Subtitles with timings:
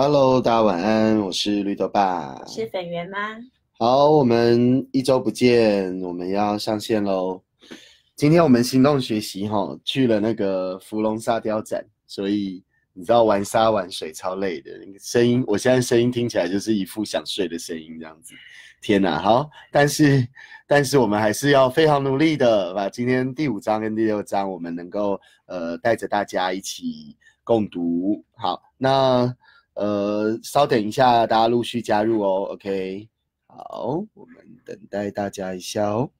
[0.00, 2.40] Hello，大家晚安，我是绿豆爸。
[2.46, 3.18] 是粉圆吗？
[3.80, 7.42] 好，我们一周不见，我们要上线喽。
[8.14, 18.36] 今天我们行动学习哈，去了那个芙蓉沙雕展，所以你知道玩沙玩水超累的，那个声音，我现在声音听起来就是一副想睡的声音这样子。
[18.80, 20.24] 天哪，好，但是
[20.68, 28.24] 但是我们还是要非常努力的，把今天第五章跟第六章，我们能够呃带着大家一起共读。
[28.36, 29.36] 好，那。
[29.78, 32.48] 呃，稍等一下，大家陆续加入哦。
[32.50, 33.08] OK，
[33.46, 36.10] 好，我们等待大家一下哦。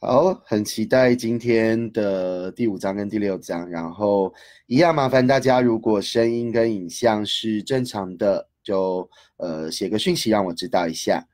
[0.00, 3.66] 好，很期待今天的第五章跟第六章。
[3.70, 4.34] 然后
[4.66, 11.26] 一样麻烦大家，如果声音跟影像是正常的，就呃写个讯息让我知道一下。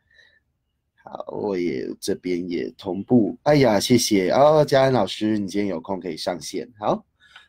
[1.03, 3.37] 好，我也这边也同步。
[3.43, 6.73] 哎呀，谢谢哦，嘉恩老师，你今天有空可以上线。
[6.79, 7.05] 好，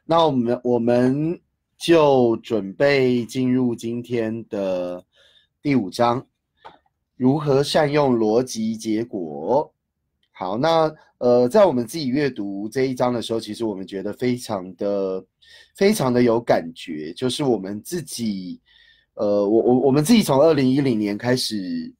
[0.05, 1.39] 那我们我们。
[1.77, 5.05] 就准备进入今天的
[5.61, 6.25] 第五章，
[7.15, 9.71] 如何善用逻辑结果。
[10.31, 15.23] 好，那呃，在我们自己阅读这一章的时候，其实我们觉得非常的、
[15.75, 17.13] 非常的有感觉。
[17.13, 18.59] 就是我们自己，
[19.13, 21.91] 呃，我我我们自己从二零一零年开始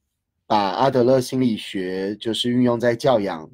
[0.47, 3.49] 把阿德勒心理学就是运用在教养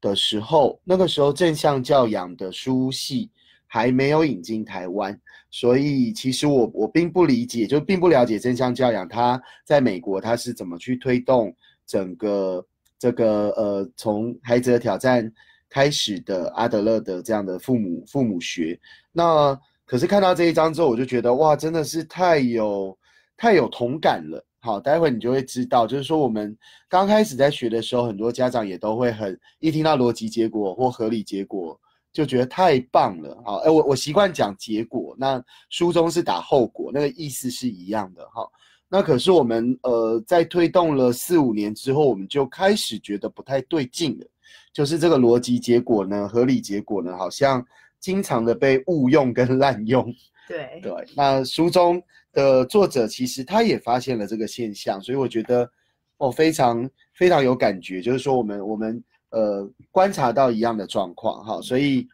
[0.00, 3.30] 的时候，那个时候正向教养的书系
[3.66, 5.18] 还没有引进台湾。
[5.50, 11.54] 所以其实我我并不理解，就并不了解正向教养，它在美国它是怎么去推动
[11.86, 12.64] 整个
[12.98, 15.30] 这个呃从孩子的挑战
[15.68, 18.78] 开始的阿德勒的这样的父母父母学。
[19.12, 22.96] 那可是看到这一章之后，我就觉得哇，真的是太有
[23.36, 24.44] 太有同感了。
[24.60, 26.56] 好，待会你就会知道，就是说我们
[26.88, 31.80] 刚开始在学的时候，很多家长也都会很一听到逻辑结果或合理结果。
[32.12, 38.44] 就觉得太棒了，好，哎，我我习惯讲结果，那书中是打后果，那个意思是一样的，哈。
[38.88, 44.26] 那可是我们呃在推动了四五年之后，我们就开始觉得不太对劲了，
[44.72, 47.64] 就是这个逻辑结果呢，合理结果呢，好像
[48.00, 50.12] 经常的被误用跟滥用。
[50.48, 55.70] 对对，那书中的作者其实他也发现了这个现象，所以我觉得
[56.16, 59.00] 哦非常非常有感觉，就是说我们我们。
[59.30, 62.06] 呃，观察到一样的状况哈，所以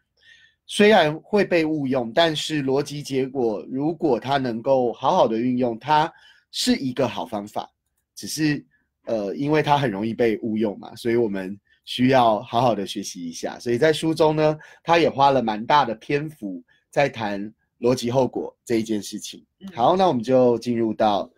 [0.67, 6.11] 虽然会被误用，但是逻辑结果如果它能够好好的运用，它
[6.51, 7.67] 是一个好方法。
[8.15, 8.63] 只是
[9.05, 13.57] 呃，因为它很容易被误用嘛，所以我们需要好好的学习一下。
[13.59, 19.43] 所以在书中呢，他也花了蛮大的篇幅在谈逻辑后果这一件事情。
[19.73, 21.29] 好，那我们就进入到。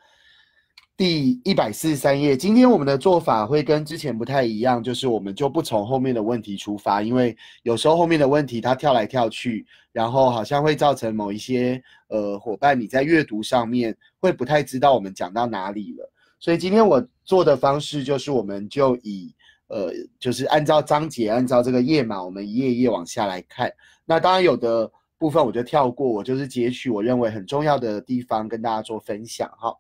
[1.00, 7.34] 第一百四十三页，今天我们的做法会跟之前不太一样，就是我们就不从后面的问题出发，因为
[7.64, 16.12] 有时候后面的问题它跳来跳去，然后好像会造成某一些呃伙伴你在阅读上面会不太知道我们讲到哪里了。
[16.38, 19.34] 所以今天我做的方式就是，我们就以
[19.70, 23.72] 呃就是按照章节，按照这个页码，我们一页一页往下来看。
[24.04, 29.74] 那当然有的部分我就跳过，我就是截取我认为很重要的地方跟大家做分享哈。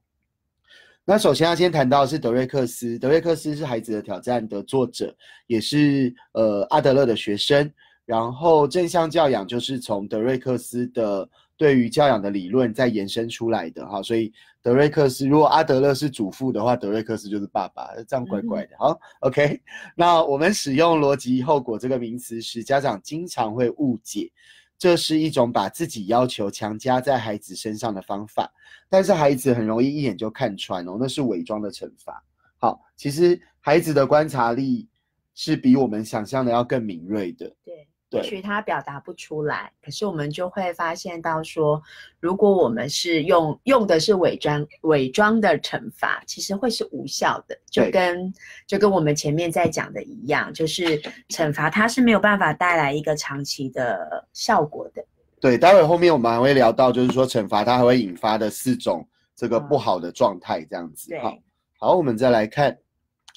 [1.09, 5.11] 那首先要先谈到是德瑞克斯，德瑞克斯是《孩子的挑战》的作者，
[5.47, 7.67] 也是呃阿德勒的学生。
[8.05, 11.27] 然后正向教养就是从德瑞克斯的
[11.57, 14.03] 对于教养的理论再延伸出来的哈。
[14.03, 14.31] 所以
[14.61, 18.75] 德瑞克斯如果阿德勒是祖父的话，德瑞克斯就是爸爸，这样怪怪的。
[18.77, 19.59] 好，OK。
[19.95, 24.31] 那我们使用逻辑后果这个名词时，家长经常会误解。
[24.79, 28.49] 这是一种把自己要求强加在孩子身上的方法，
[28.89, 32.23] 但是孩子很容易一眼就看穿哦，那是伪装的惩罚。
[32.57, 34.87] 好，其实孩子的观察力
[35.35, 37.53] 是比我们想象的要更敏锐的。
[37.65, 37.88] 对。
[38.11, 41.79] 也许他表达不出来，可是我们就会发现到说，
[42.19, 48.33] 如果我们是用用的是伪装伪装的惩罚，其实会是无效的，就跟
[48.65, 50.99] 就跟我们前面在讲的一样，就是
[51.29, 55.05] 惩罚它是没有办法带来一个长期的效果的。
[55.39, 61.15] 对，待会后面我们还会聊到，就是说惩罚它还会引发的四种这个不好的状态，这样子。
[61.21, 61.37] 好，
[61.77, 62.75] 好，我们再来看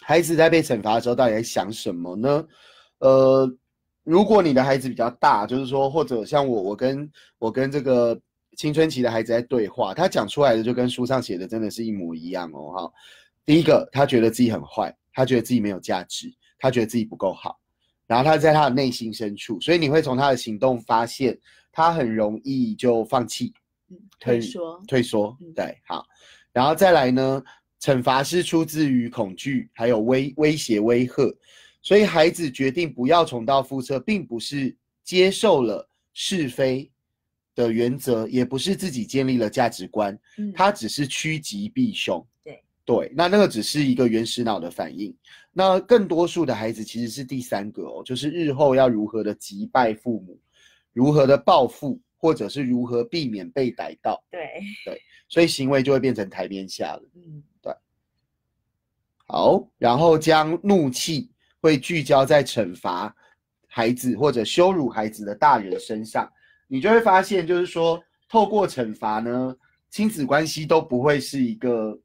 [0.00, 2.46] 孩子在被惩罚的时候到底在想什么呢？
[3.00, 3.54] 呃。
[4.04, 8.20] 如果你的孩子比较大，就是说，或者像我，我跟我跟这个
[8.56, 12.72] 青春期的孩子在对话，他讲出来的就跟书上写的真的是一模一样哦。
[12.72, 12.92] 哈，
[13.44, 16.26] 第一个，他觉得自己很坏，他觉得自己没有价值，
[16.58, 17.60] 他觉得自己不够好，
[18.08, 21.38] 然后他在他的内心深处，所以你会从他的行动发现，
[21.70, 23.54] 他很容易就放弃，
[24.18, 26.04] 退缩，退缩，对，好，
[26.52, 27.40] 然后再来呢，
[27.80, 31.32] 惩罚是出自于恐惧，还有威威胁、威吓。
[31.82, 36.90] 所以孩子决定不要重蹈覆辙，并不是接受了是非
[37.54, 42.24] 的原则，也不是自己建立了价值观，嗯，他只是趋吉避凶。
[42.44, 45.14] 对对，那那个只是一个原始脑的反应。
[45.52, 50.38] 那更多数的孩子其实是第三个哦，就是日后要如何的击败父母，
[50.92, 54.40] 如何的报复，或者是如何避免被逮到，对
[54.84, 57.02] 对，所以行为就会变成台面下了。
[57.16, 57.74] 嗯对
[59.26, 61.30] 好，然后将怒气
[61.62, 63.14] 会聚焦在惩罚
[63.68, 66.30] 孩子或者羞辱孩子的大人身上，
[66.66, 69.56] 你就会发现，就是说，透过惩罚呢，
[69.88, 71.96] 亲子关系都不会是一个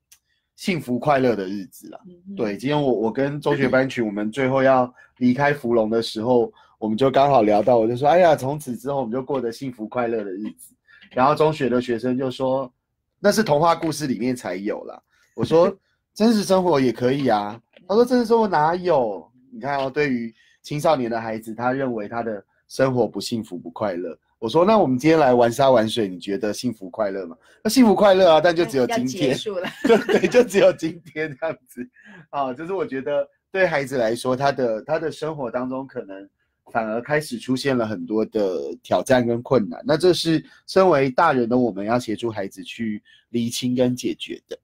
[0.55, 1.99] 幸福快乐的日子了。
[2.07, 10.73] 嗯对，今天我我跟中学班群，我们最后要离开芙蓉的时候，我们就刚好聊到，我就说，哎呀，从此之后我们就过得幸福快乐的日子。
[11.11, 12.71] 然后中学的学生就说，
[13.19, 15.01] 那是童话故事里面才有啦。
[15.35, 15.75] 我说，
[16.13, 17.59] 真实生活也可以啊。
[17.87, 19.29] 他说，真实生活哪有？
[19.57, 20.31] 你看哦，对于
[20.61, 24.15] 青少年的孩子，他认为他的生活不幸福不快乐。
[24.37, 27.35] 我说，那我们今天来玩沙玩水，你觉得幸福快乐吗？
[27.63, 29.35] 那幸福快乐啊，但就只有今天。
[29.35, 31.89] 束了， 对对，就只有今天这样子
[32.29, 36.29] 啊，就是我觉得对孩子来说，他的他的生活当中可能
[36.71, 44.55] 反而开始出现了很多的挑战跟困难，那这是身为大人的我们要协助孩子去厘清跟解决的。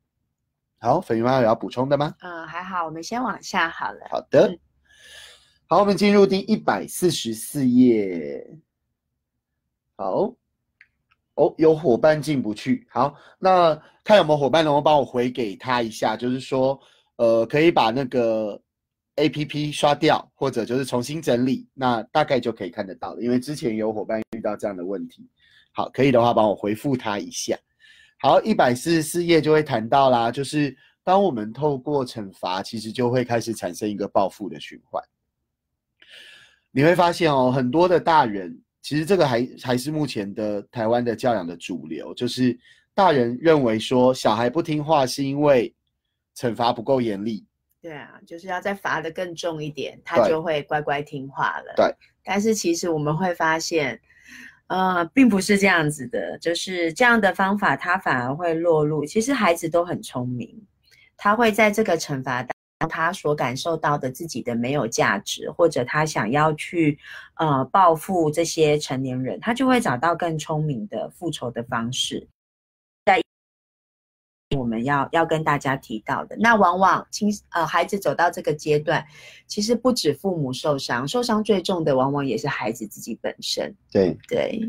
[0.78, 2.14] 好，粉鱼妈有要补充的吗？
[2.22, 4.02] 嗯，还好，我们先往下好了。
[4.12, 4.60] 好的嗯，
[5.68, 8.46] 好，我们进入第一百四十四页。
[9.96, 10.34] 好，
[11.36, 12.86] 哦，有伙伴进不去。
[12.92, 13.74] 好，那
[14.04, 16.80] 看有没有伙伴能够帮我回给他一下，就是说，
[17.16, 18.62] 呃，可以把那个
[19.16, 23.22] A P P 刷掉，或者就是重新整理，那大概就可以看得到了。
[23.24, 25.28] 因为之前有伙伴遇到这样的问题。
[25.72, 27.58] 好，可以的话帮我回复他一下。
[28.20, 35.04] 好，一百四十四页就会谈到啦，就是当我们透过惩罚，其实就会开始产生一个报复的循环。
[36.76, 42.58] 你会发现哦，很多的大人，其实这个还还是目前的台湾的教养的主流，就是
[42.96, 45.72] 大人认为说小孩不听话是因为
[46.36, 47.46] 惩罚不够严厉，
[47.80, 51.74] 对啊，就是要再罚的更重一点，他就会乖乖听话了。
[51.76, 51.94] 对，
[52.24, 54.02] 但是其实我们会发现，
[54.66, 59.06] 呃，并不是这样子的，就是这样的方法，他反而会落入。
[59.06, 60.66] 其实孩子都很聪明，
[61.16, 62.42] 他会在这个惩罚
[62.88, 66.98] 他所感受到的自己的没有价值，或者他想要去
[67.36, 72.28] 呃报复这些成年人，他就会找到更聪明的复仇的方式。
[73.06, 73.22] 在
[74.58, 79.06] 我们要要跟大家提到的，那往往青呃孩子走到这个阶段，
[79.48, 83.76] 其实不止父母受伤，受伤最重的往往也是孩子自己本身。
[83.92, 84.62] 对，对，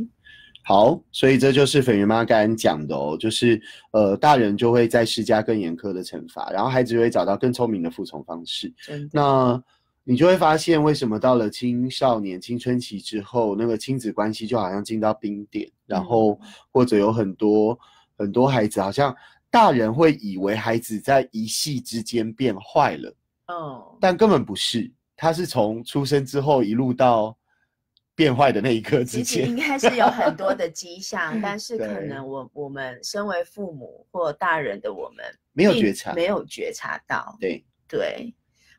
[0.67, 3.61] 好，所以这就是粉圆妈刚才讲的哦，就是
[3.93, 8.73] 呃，大人就会在施加更严苛的惩罚，然后孩子就会找到更聪明的服从方式。
[9.13, 9.63] 那
[10.05, 16.41] 你就会发现，为什么到了青少年青春期之后，那个亲子关系就好像进到冰点，然后
[16.73, 17.79] 或者有很多
[18.17, 19.15] 很多孩子，好像
[19.51, 23.15] 大人会以为孩子在一夕之间变坏了，
[23.49, 27.37] 嗯，但根本不是，他是从出生之后一路到
[28.15, 29.57] 变坏的那一刻之其实应。
[29.57, 37.37] 该是有很多的迹象， 但是可能我我们身为父母或大人的我们没有并觉察没有觉察到。
[37.41, 38.33] 对，对，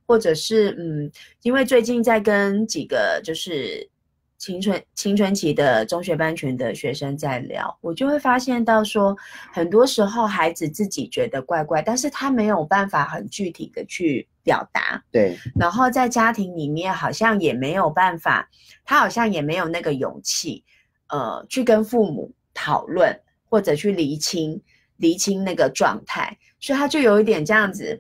[0.06, 1.12] 或者是嗯，
[1.42, 3.90] 因为最近在跟几个就是
[4.38, 9.15] 青春青春期的中学班群的学生在聊，我就会发现到说，
[9.51, 18.48] 很多时候孩子自己觉得怪怪，但是他没有办法很具体的去表达，对，然后在家庭里面好像也没有办法，
[18.86, 20.64] 他好像也没有那个勇气，
[21.08, 24.62] 呃，去跟父母讨论或者去厘清
[24.98, 28.00] 厘清那个状态，所以他就有一点这样子，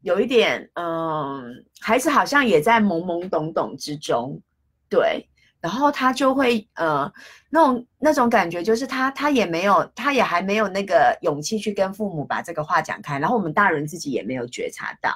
[0.00, 4.40] 有一点嗯，孩子好像也在懵懵懂懂之中，
[4.88, 5.28] 对，
[5.60, 7.12] 然后他就会呃
[7.50, 15.14] 那种那种感觉就是他他也没有他也还没有那个勇气去跟父母把这个话讲开，然后我们大人自己也没有觉察到。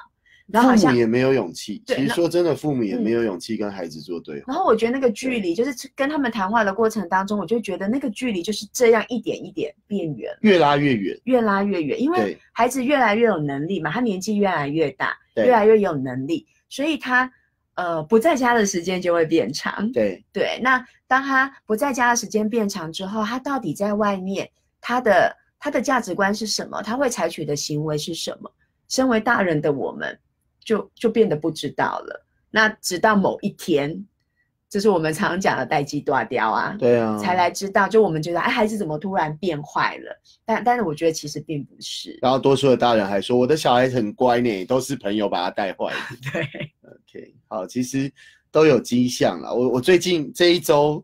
[0.51, 1.81] 然后父母也没有勇气。
[1.85, 4.53] 其实说真的，父母也嗯没有勇气跟孩子做对话。
[4.53, 11.19] 然后我觉得那个距离，就是跟他们谈话的过程当中，我就觉得那个距离就是这样一点一点变远，越拉越远。
[11.23, 12.01] 越拉越远。
[12.01, 17.31] 因为孩子越来越有能力嘛，他年纪越来越大，越来越有能力，所以他
[17.75, 19.91] 呃不在家的时间就会变长。
[19.91, 24.49] 对，对，那当他不在家的时间变长之后，他到底在外面
[24.81, 26.81] 他的他的价值观是什么？
[26.81, 28.51] 他会采取的行为是什么？
[28.87, 30.19] 身为大人的我们，
[30.63, 32.25] 就就变得不知道了。
[32.49, 34.05] 那直到某一天，
[34.69, 40.21] 这是我们常讲的待机断掉啊，对啊，才来知道，就我们觉得，哎，孩子怎么突然变坏了？
[40.45, 42.17] 但但是我觉得其实并不是。
[42.21, 45.99] 然后多数的大人还说我的小孩很乖呢，都是朋友把他带坏的。
[46.31, 46.41] 对
[46.83, 48.11] ，OK，好，其实
[48.51, 49.53] 都有迹象了。
[49.53, 51.03] 我我最近这一周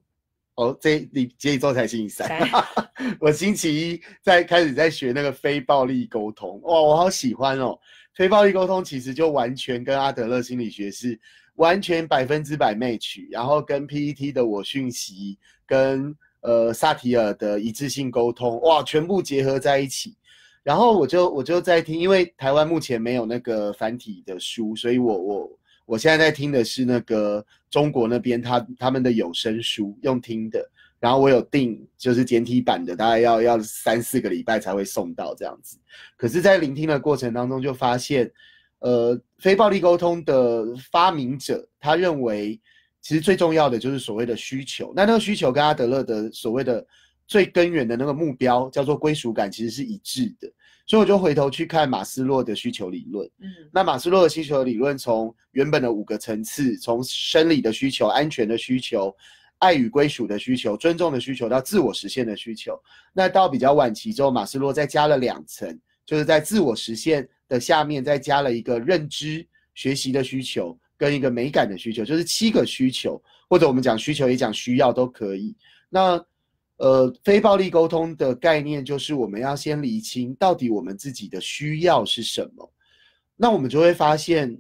[0.56, 2.64] 哦，这你这一周才星期三三，
[3.22, 7.78] 我星期一在开始在学那个非暴力沟通，哇，我好喜欢哦。
[8.18, 11.18] 非暴力沟通其实就完全跟阿德勒心理学是
[11.58, 20.16] 完全百分之百 match，然后跟 PET 的我讯息跟呃萨提尔的一致性沟通，哇，全部结合在一起。
[20.64, 30.68] 然后我就我就在听，因为台湾目前没有那个繁体的书，所以我我我现在在听的是那个中国那边他他们的有声书，用听的。
[31.00, 35.78] 然后我有订，就是简体版的，大概要要三四个礼拜才会送到这样子。
[36.16, 38.32] 可是，在聆听的过程当中，就发现，
[38.80, 42.60] 呃，非暴力沟通的发明者他认为，
[43.00, 44.92] 其实最重要的就是所谓的需求。
[44.96, 46.84] 那那个需求跟阿德勒的所谓的
[47.28, 50.52] 最根源的那个目标叫做归属感，其实是一致的。
[50.88, 53.30] 所以我就回头去看马斯洛的需求理论。
[53.40, 59.16] 嗯，那马斯洛的需求理论从原本的五个层次，从生理的需求、安全的需求。
[59.60, 62.80] 爱与归属的需求、尊重的需求到自我实现的需求，
[63.12, 75.56] 那到比较晚期之后，马斯洛再加了两层，就是在自我实现的下面再加了一个认知、学习的需求跟一个美感的需求，就是七个需求，或者我们讲需求也讲需要都可以。
[75.90, 76.24] 那
[76.78, 82.72] 呃，非暴力沟通的概念就是我们要先理清到底我们自己的需要是什么，
[83.36, 84.56] 那我们就会发现，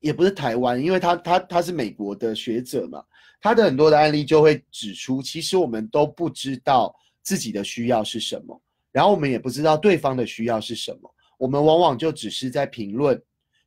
[0.00, 3.02] 也不是台湾，因为他他他是美国的学者嘛。
[3.42, 8.58] 他的很多的案例就会指出，其实我们都不知道自己的需要是什么，
[8.92, 13.20] 然后我们也不知道对方的需要是什么，我们往往就只是在评论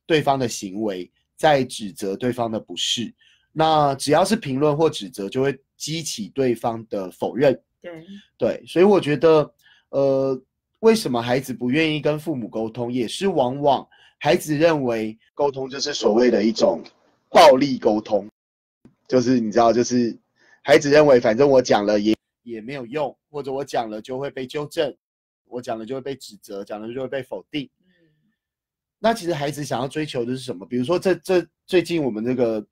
[0.06, 3.14] 对方的行为，在指责对方的不是。
[3.52, 7.52] 那只要是评论或指责，就会激起对方的否认。
[7.82, 7.92] 对
[8.38, 9.52] 对，所以我觉得，
[9.90, 10.42] 呃，
[10.80, 13.86] 为什么孩子不愿意跟父母沟通，也是往往
[14.18, 16.82] 孩子认为沟通就是所谓的一种
[17.28, 18.26] 暴力沟通。
[19.08, 20.16] 就是你知道，就是
[20.62, 24.94] 孩子认为反正我讲了也也没有用，或者我讲了就会被纠正，
[25.44, 27.70] 我讲了就会被指责，讲了就会被否定。
[27.80, 27.86] 嗯，
[28.98, 30.66] 那其实孩子想要追求的是什么？
[30.66, 32.64] 比如说，这这最近我们这个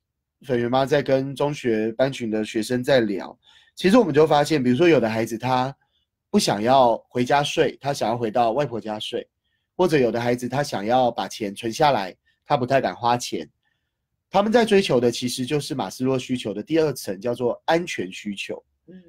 [0.46, 3.36] 粉圆妈在跟中学班群的学生在聊，
[3.76, 5.74] 其实我们就发现，比如说有的孩子他
[6.30, 9.28] 不想要回家睡，他想要回到外婆家睡，
[9.76, 12.14] 或者有的孩子他想要把钱存下来，
[12.44, 13.48] 他不太敢花钱。
[14.34, 18.60] 他们在追求的其实就是马斯洛需求的第二层，叫做安全需求。
[18.88, 19.00] 嗯，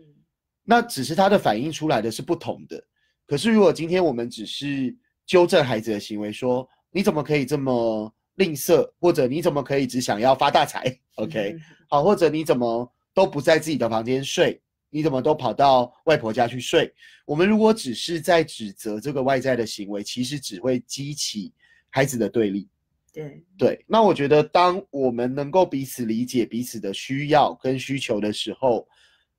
[0.63, 2.79] 那只是他的反应出来的是不同的。
[3.25, 10.96] 可是如果今天我们只是纠正孩子的行为，说你怎么可以这么吝啬，或者你怎么可以只想要发大财？
[11.17, 11.58] OK，
[11.89, 16.94] 好，或者你怎么都不在自己的房间睡，你怎么都跑到外婆家去睡？
[17.25, 21.51] 我们如果只是在指责这个外在的行为，其实只会激起
[21.89, 22.70] 孩子的对立。
[23.16, 28.86] 对对，那我觉得，当我们能够彼此理解彼此的需要跟需求的时候，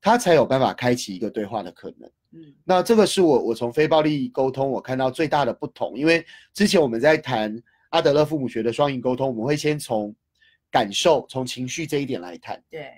[0.01, 2.09] 他才有办法开启一个对话的可能。
[2.31, 7.55] 嗯，那这个是我我从非暴力沟通我看到最大的不同，因为之前我们在谈
[7.91, 10.11] 阿德勒父母学的双赢沟通，我们会先从
[10.71, 12.59] 感受、从情绪这一点来谈。
[12.71, 12.89] 对，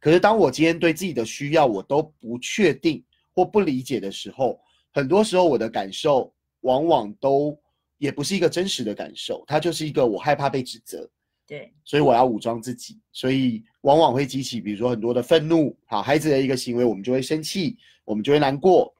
[0.00, 4.58] 可是当我今天对自己的需要我都不确定或不理解的时候，
[4.90, 7.54] 很多时候我的感受往往都。
[7.98, 11.08] 也不是一个真实的感受，它就是一个我害怕被指责，
[11.46, 18.94] 对，所以我要武装自己，所以往往会激起，比如说很多的愤怒，好，孩子的一个行为，我们就会生气，我们就会难过。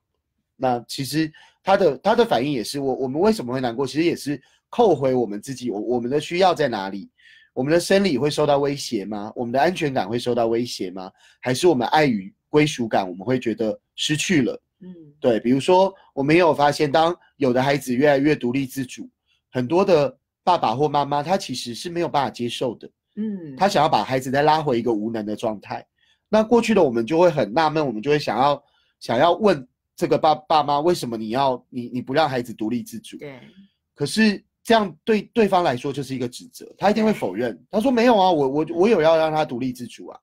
[0.56, 3.86] 那其实他的他的反应也是，我我们为什么会难过？
[3.86, 7.08] 其实也是扣回我们自己，我我们的需要在哪里？
[7.54, 9.32] 我们的生理会受到威胁吗？
[9.34, 11.10] 我们的安全感会受到威胁吗？
[11.40, 14.60] 还是我们爱与归属感，我们会觉得失去了？
[14.80, 19.10] 嗯，对，比如说，我们也有发现，当有的孩子越来越独立自主，
[19.50, 22.88] 很多的爸爸或妈妈，他其实是没有办法接受的。
[23.16, 25.84] 嗯，他想要把孩子再拉回一个无能的状态。
[26.28, 28.62] 那过去的我们就会很纳闷，我们就会想要
[29.00, 29.66] 想要问
[29.96, 33.18] 这个爸爸妈，为什么你要你你不让孩子独立自主？
[33.18, 33.40] 对。
[33.96, 37.60] 可是这样对对方来说就是一个指责，他一定会否认。
[37.68, 40.20] 他说没有啊，我我我有要让他独立自主啊。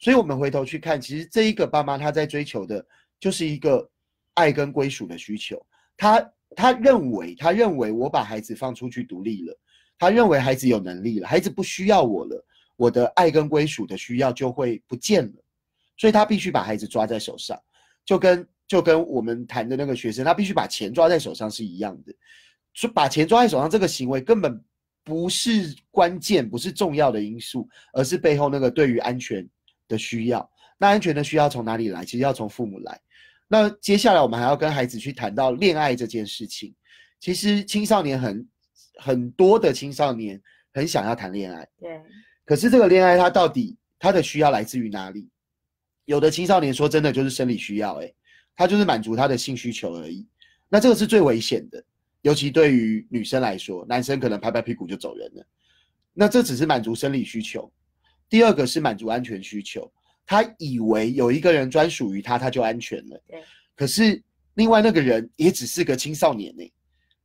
[0.00, 2.84] 所以我们回头去看，其实这一个爸妈他在追求的
[3.20, 3.88] 就是一个。
[4.34, 5.64] 爱跟归属的需求，
[5.96, 9.58] 他他认为他认为我把孩子放出去独立了，
[9.98, 12.44] 他认为孩子有能力了，孩子不需要我了，
[12.76, 15.42] 我的爱跟归属的需要就会不见了，
[15.96, 17.60] 所以他必须把孩子抓在手上，
[18.04, 22.12] 就跟就跟我们谈的那个学生，他必须把钱抓在手上是一样的，
[22.72, 24.62] 说把钱抓在手上这个行为根本
[25.04, 29.46] 不是关键，不是重要的因素，而是背后那个对于安全
[29.88, 30.48] 的需要。
[30.78, 32.04] 那安全的需要从哪里来？
[32.04, 33.00] 其实要从父母来。
[33.52, 36.74] 那接下来我们还要跟孩子去谈到恋爱这件事情。
[37.20, 38.48] 其实青少年很
[38.96, 40.40] 很多的青少年
[40.72, 42.00] 很想要谈恋爱，对。
[42.46, 45.28] 可是这个恋爱它到底它的需要来自于哪里？
[46.06, 48.10] 有的青少年说真的就是生理需要，哎，
[48.56, 50.26] 他就是满足他的性需求而已。
[50.70, 51.84] 那这个是最危险的，
[52.22, 55.46] 尤其对于女生来说，男生可能拍拍屁股就走人了。
[56.14, 57.70] 那这只是满足生理需求。
[58.30, 59.92] 第二个是满足安全需求，
[60.26, 63.22] 他以为有一个人专属于他，他就安全了。
[63.28, 63.42] 对。
[63.74, 64.22] 可是
[64.54, 66.72] 另外那个人也只是个青少年呢，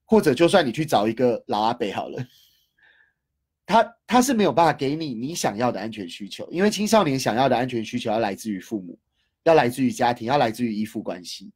[0.06, 2.26] 或者就算你去找一个老阿伯好了。
[3.68, 8.98] 他他是没有办法给你你想要的安全需求，因为青少年想要的安全需求要来自于父母，
[9.44, 11.52] 要来自于家庭，要来自于依附关系。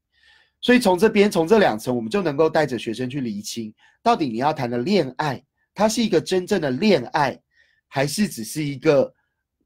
[0.59, 5.41] 所以从这边从这两层，我们就能够带着学生去厘清，到底你要谈的恋爱，
[5.73, 7.39] 它是一个真正的恋爱，
[7.87, 9.13] 还是只是一个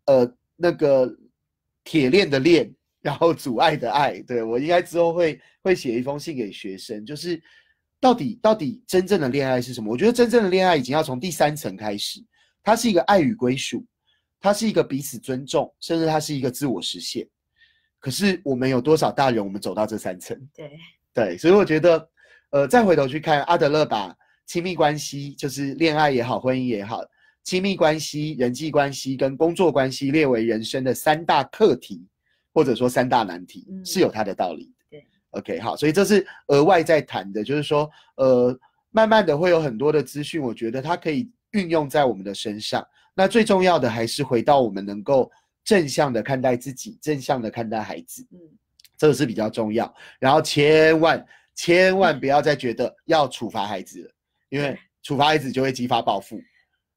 [0.05, 1.11] 呃那个
[1.85, 2.69] 铁链的链，
[3.01, 4.19] 然后阻碍的爱？
[4.23, 7.41] 对我应该之后会会写一封信给学生，就是
[8.01, 9.89] 到底到底真正的恋爱是什么？
[9.89, 12.19] 我觉得真正的恋爱已经要从第三层开始。
[12.61, 13.85] 它是一个爱与归属，
[14.41, 17.27] 它是一个彼此尊重，甚至它是一个自我实现。
[17.99, 20.35] 可是我们有多少大人，我们走到这三层？
[20.53, 20.71] 对
[21.13, 22.09] 对，所以我觉得，
[22.49, 24.15] 呃，再回头去看阿德勒把
[24.47, 27.01] 亲密关系，就是恋爱也好，婚姻也好，
[27.45, 32.05] 亲密关系、人际关系跟工作关系列为人生的三大课题，
[32.53, 34.73] 或者说三大难题，是有它的道理。
[34.89, 38.59] 对，OK，好，所以这是额外在谈的，就是说，呃，
[38.91, 41.31] 慢慢的会有很多的资讯，我觉得它可以。
[41.51, 45.31] 运用在我们的身上，那最重要的还是回到我们能够
[45.63, 48.37] 正向的看待自己，正向的看待孩子，嗯，
[48.97, 49.95] 这个是比较重要。
[50.19, 51.25] 然后千万
[51.55, 54.11] 千万不要再觉得要处罚孩子了，
[54.49, 56.41] 因为处罚孩子就会激发报复，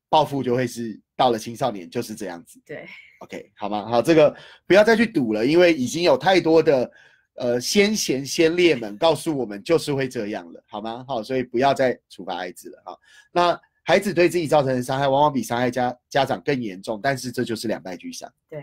[0.09, 2.61] 报复就会是到了青少年就是这样子。
[2.65, 2.87] 对
[3.21, 3.87] ，OK，好吗？
[3.89, 4.35] 好，这个
[4.67, 6.91] 不要再去赌了，因为已经有太多的
[7.35, 11.05] 呃先贤先烈们告诉我们就是会这样了，好吗？
[11.07, 12.99] 好，所以不要再处罚孩子了，哈。
[13.33, 13.61] 那。
[13.85, 18.31] 孩子对自己造成的伤害，往往比伤害家家长更严重，但是这就是两败俱伤。
[18.47, 18.63] 对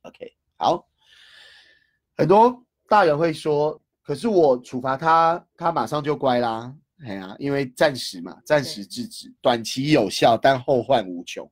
[0.00, 0.88] ，OK，好。
[2.16, 11.50] 很多大人会说：“可是我处罚他，他马上就乖啦。”哎呀，因为暂时嘛，暂时制止，短期有效，但后患无穷。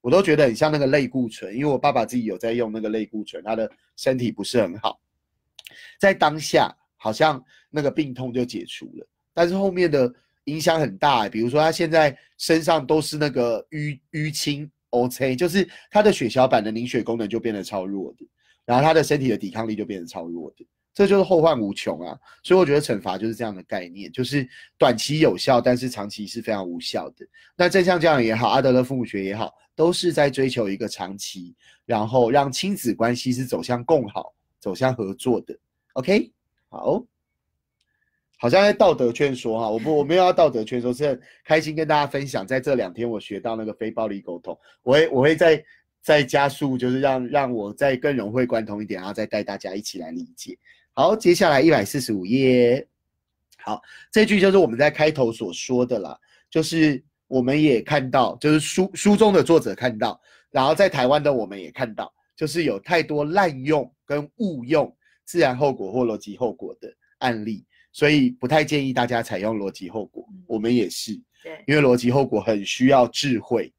[0.00, 5.00] 我都觉得很像那个类固醇，因为我爸爸自己有在用那个类固醇，他的身体不是很好，
[5.98, 10.12] 在当下好像那个病痛就解除了，但是后面的。
[10.46, 18.26] 影响很大，比如说他现在身上都是那个淤淤青，OK，就是他的血小板的凝血功能就变得超弱的，
[18.66, 22.18] 然后他的身体的抵抗力就变得超弱的，这就是后患无穷啊。
[22.42, 27.26] 所以我觉得惩罚就是这样的概念，就是短期有效，但是长期是非常无效的。
[27.56, 31.54] 那正向教养也好，阿德勒父母学也好，都是在追求一个长期，
[31.84, 35.58] 然后让亲子关系是走向共好、走向合作的。
[35.94, 36.30] OK，
[36.68, 37.04] 好。
[38.36, 45.64] 好像在道德劝说哈，我不我没有要道德劝说，是开心跟大家分享，在这两天我学到那个非暴力沟通，我会我会再
[46.02, 50.58] 再加速，就是让让我再更融会贯通一点，然后再带大家一起来理解。
[50.94, 52.86] 好，接下来一百四十五页，
[53.58, 67.66] 好，这句就是我们在开头所说的啦，就是我们也看到，就是书书中的作者看到，然后在台湾的我们也看到，就是有太多滥用跟误用自然后果或逻辑后果的案例。
[67.92, 71.12] 所以不太建议大家采用逻辑后果，我们也是，
[71.44, 73.72] 对，因为逻辑后果很需要智慧，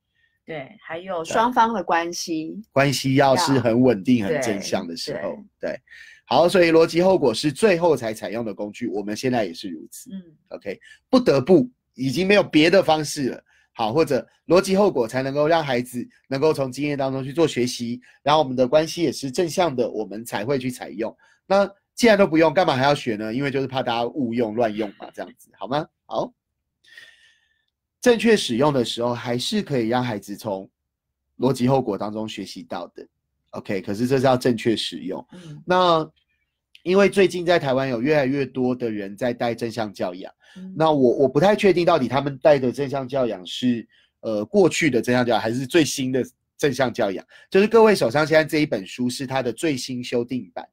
[0.45, 5.77] 对，还有双方的关系，关系要是很稳定、很正向的时候，对，
[6.25, 21.69] 好，所以逻辑后果是最后才采用的工具，我们现在也是如此，嗯，OK，不得不已经没有别的方式了，好，或者逻辑后果才能够让孩子能够从经验当中去做学习，然后我们的关系也是正向的，我们才会去采用，那。
[21.95, 23.33] 既然都不用，干嘛还要学呢？
[23.33, 25.87] 因为就是怕大家误用、乱用嘛，这样子好吗？
[26.05, 26.33] 好，
[28.01, 30.69] 正确使用的时候，还是可以让孩子从
[31.37, 33.07] 逻辑后果当中学习到的。
[33.55, 35.25] OK，可是这是要正确使用。
[35.33, 36.09] 嗯，那
[36.83, 40.31] 因为最近在台湾有越来越多的人在带正向教养，
[40.75, 43.87] 那我我不太确定到底他们带的正向教养是
[44.21, 46.23] 呃过去的正向教养，还是最新的
[46.57, 47.25] 正向教养。
[47.49, 50.65] 就是各位手上现在这一本书是它的最新修订版。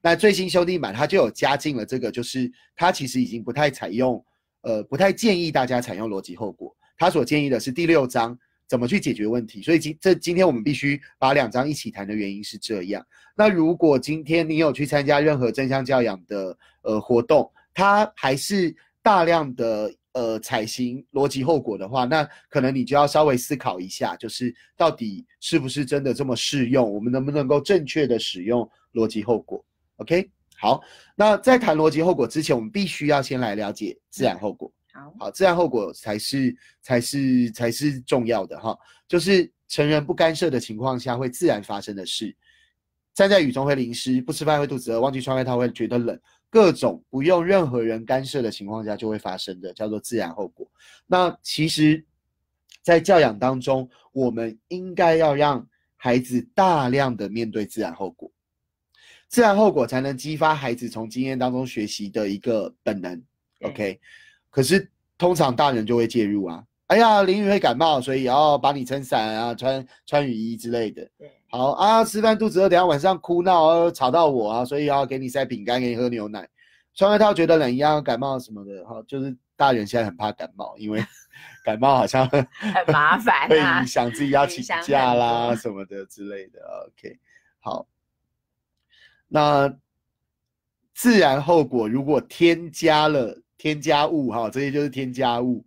[0.00, 4.24] 那最新修订版它就有加进了这个，就是它其实已经不太采用，
[4.62, 6.74] 呃，不太建议大家采用逻辑后果。
[6.96, 8.36] 他所建议的是第六章
[8.68, 9.62] 怎么去解决问题。
[9.62, 13.04] 所以今这今天我们必须把两章一起谈的原因是这样。
[13.34, 26.92] 那如果今天你有去参加任何正向教养的呃活动，它还是大量的呃采行逻辑后果的话，那可能你就要稍微思考一下，就是到底是不是真的这么适用？
[26.92, 28.68] 我们能不能够正确的使用？
[28.94, 29.62] 逻辑后果
[29.96, 30.80] ，OK，好。
[31.14, 34.72] 那在谈逻辑后果之前，我们必须要先来了解自然后果。
[34.98, 38.76] 好，好，自然后果才是才是才是重要的哈。
[39.06, 42.34] 就是成人不干涉的情况下会自然发生的事。
[43.14, 50.70] 站在雨中会淋湿，不吃饭会肚子饿，忘记穿外套会觉得冷，各种不用任何人干涉的情况下就会发生的，叫做自然后果。
[51.04, 52.04] 那其实，
[52.80, 58.30] 在教养当中，我们应该要让孩子大量的面对自然后果，
[59.26, 63.20] 自然后果才能激发孩子从经验当中学习的一个本能。
[63.62, 63.98] OK，
[64.50, 66.64] 可是通常大人就会介入啊。
[66.88, 71.06] 哎呀，淋雨会感冒，所以要把你撑伞啊，穿穿雨衣之类的。
[71.18, 76.48] 对，好啊，吃饭肚子饿，等下晚上哭闹吵到我啊，所以要给你塞饼干，给你喝牛奶。
[76.94, 81.04] 穿外套觉得冷一样，感冒什么的哈，就是大人现在很怕感冒，因为
[81.62, 82.42] 感冒好像很
[82.90, 86.58] 麻烦，会影响自己要请假啦什么的之类的。
[86.86, 87.18] OK，
[87.60, 87.86] 好，
[89.28, 89.70] 那
[90.94, 95.62] 自然后果如果添加了添加物哈，这些就是添加物。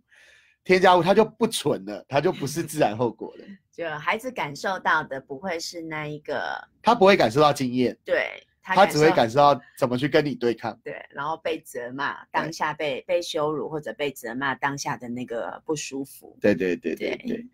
[0.64, 3.44] 添加物它就不纯了，它就不是自然后果了。
[3.72, 10.78] 就孩子感受到的不会是那一个，他不会感受到经验，对他只会感受到怎么去跟你对抗。
[10.84, 16.36] 对，然后被责骂，当下被被羞辱或者被责骂当下的那个不舒服。
[16.40, 17.46] 对对对对对，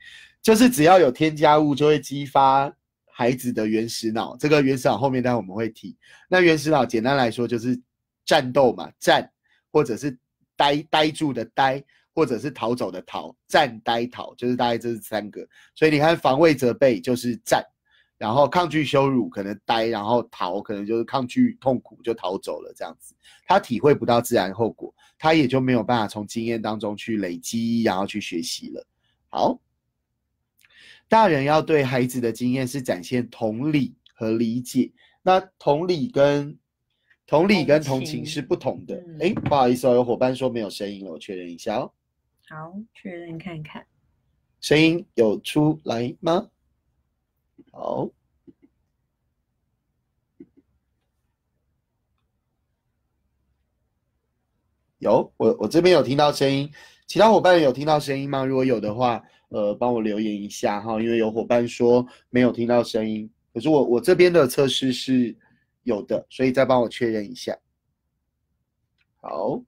[0.43, 2.71] 就是只要有添加物，就会激发
[3.07, 4.37] 孩子的原始脑。
[4.37, 5.97] 这个原始脑后面待会我们会提。
[6.29, 7.81] 那原始脑简单来说就是
[8.27, 9.33] 战斗嘛，战
[9.71, 10.19] 或者是
[10.59, 11.83] 呆呆住的呆。
[12.15, 15.47] 或者是逃走的逃，战呆逃，就是大概这是三个。
[15.77, 17.65] 所以你看，防卫责备就是战，
[18.17, 23.15] 然后抗拒羞辱可能呆，然后逃可能就是抗拒痛苦就逃走了这样子。
[23.47, 28.85] 他体会不到自然后果，他也就没有办法从经验当中去累积，然后去学习了。
[29.29, 29.57] 好，
[31.09, 34.91] 大人要对孩子的经验是展现同理和理解。
[35.23, 36.59] 那同理跟
[37.29, 39.05] 同理跟同情是不同的。
[39.21, 41.93] 哎，不好意思哦，有伙伴说没有声音了，我确认一下哦。
[42.49, 43.87] 好，确认看看，
[44.63, 46.49] 声音有出来吗？
[47.71, 48.09] 好，
[54.97, 56.73] 有，我我这边有听到声音，
[57.07, 58.43] 其他伙伴有听到声音吗？
[58.43, 65.37] 如果有的话，呃，帮我留言一下哈，因为有伙伴说没有听到声音，可是我我这边的测试是
[65.89, 67.59] 有的，所以再帮我确认一下。
[69.17, 69.63] 好，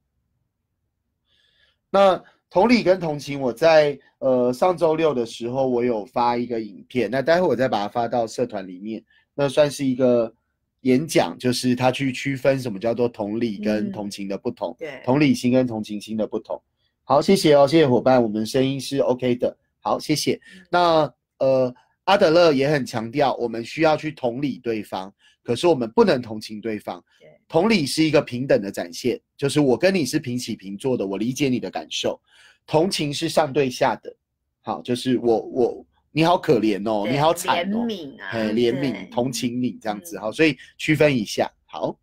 [1.90, 2.22] 那。
[2.52, 9.00] 同理跟同情，我在呃上周六的时候，我有发一个影片，那待会我再把它发到社团里面，
[9.34, 10.34] 那算是一个
[10.80, 16.60] 演讲，就是他去区分什么叫做同理跟同情的不同，对，同理心跟同情心的不同。
[17.04, 19.56] 好，谢谢哦，谢谢伙伴，我们声音是 OK 的。
[19.78, 20.40] 好，谢谢。
[20.68, 27.02] 那呃阿德勒也很强调，我们需要去同理对方，可是我们不能同情对方。
[27.48, 32.20] 同理是一个平等的展现，就是我跟你是平起平坐的，我理解你的感受。
[32.64, 34.14] 同情是上对下的，
[34.60, 41.98] 好，就是我我你好可怜哦，你好惨哦，怜悯啊，怜悯同情你这样子，好，所以区分一下，好，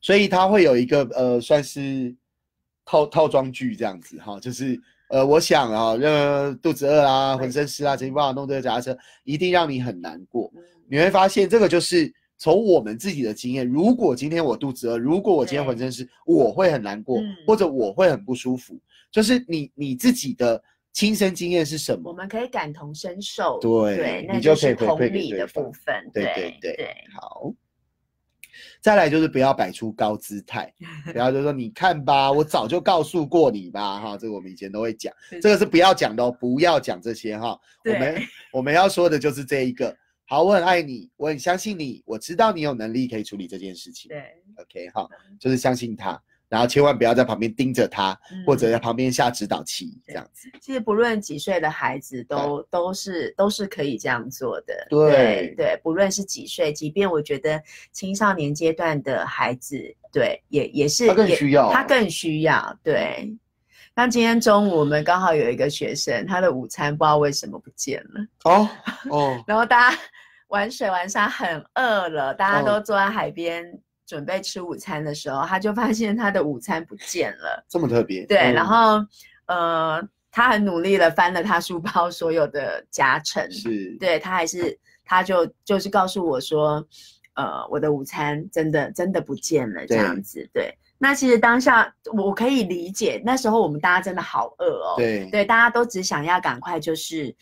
[0.00, 2.14] 所以它会有一个呃，算是
[2.84, 10.52] 套套装句这样子，哈，就是呃，我想啊，呃，肚子饿啊，浑身湿啦，整天不好弄这个夹车，一定让你很难过。
[10.90, 12.12] 你会发现这个就是。
[12.42, 18.80] 从我们自己的经验，如果今天我肚子饿，如果我今天浑身是，我会很难过，或者我会很不舒服。
[19.12, 20.58] 就是你你自己的
[20.90, 22.08] 亲身经验是什么？
[22.08, 25.94] 我们可以感同身受，对，你就可以同理的部分。
[26.14, 27.52] 对对对，好。
[28.80, 30.72] 再来就是不要摆出高姿态，
[31.12, 37.54] 不要就说你看吧，我早就告诉过你吧，哈，这个我们以前都会讲，这个是不要讲的哦，不要讲这些哈。
[37.84, 38.22] 我们
[38.54, 39.94] 我们要说的就是这一个。
[40.30, 44.08] 好，我很爱你，我很相信你，我知道你有能力可以处理这件事情。
[44.08, 44.22] 对
[44.58, 48.16] ，OK，好，就是相信他，然后千万不要在旁边盯着他，
[48.46, 50.48] 或者在旁边下指导棋这样子。
[50.60, 54.86] 其实不论几岁的孩子，都都是都是可以这样做的。
[54.88, 59.76] 对对，不论是几岁，即便我觉得青少年阶段的孩子，
[60.12, 62.78] 对，也也是他更需要，他更需要。
[62.84, 63.36] 对，
[63.96, 68.24] 像今天中午我们刚好有一个学生，他的午餐不知道为什么不见了。
[68.48, 68.68] 哦
[69.10, 69.98] 哦，然后大家。
[70.50, 73.64] 玩水玩沙很饿了，大家都坐在海边
[74.04, 77.64] 准备吃午餐的时候，他就发现他的午餐不见了。
[77.68, 78.26] 这么特别？
[78.26, 79.00] 对，然后
[79.46, 86.84] 呃，他很努力的翻了他书包所有的夹层，是对他还是他就就是告诉我说，
[87.34, 90.50] 呃，我的午餐真的真的不见了这样子。
[90.52, 94.94] 对，那其实当下我可以理解，那时候我们大家真的好饿哦。
[94.96, 97.32] 对对，大家都只想要赶快就是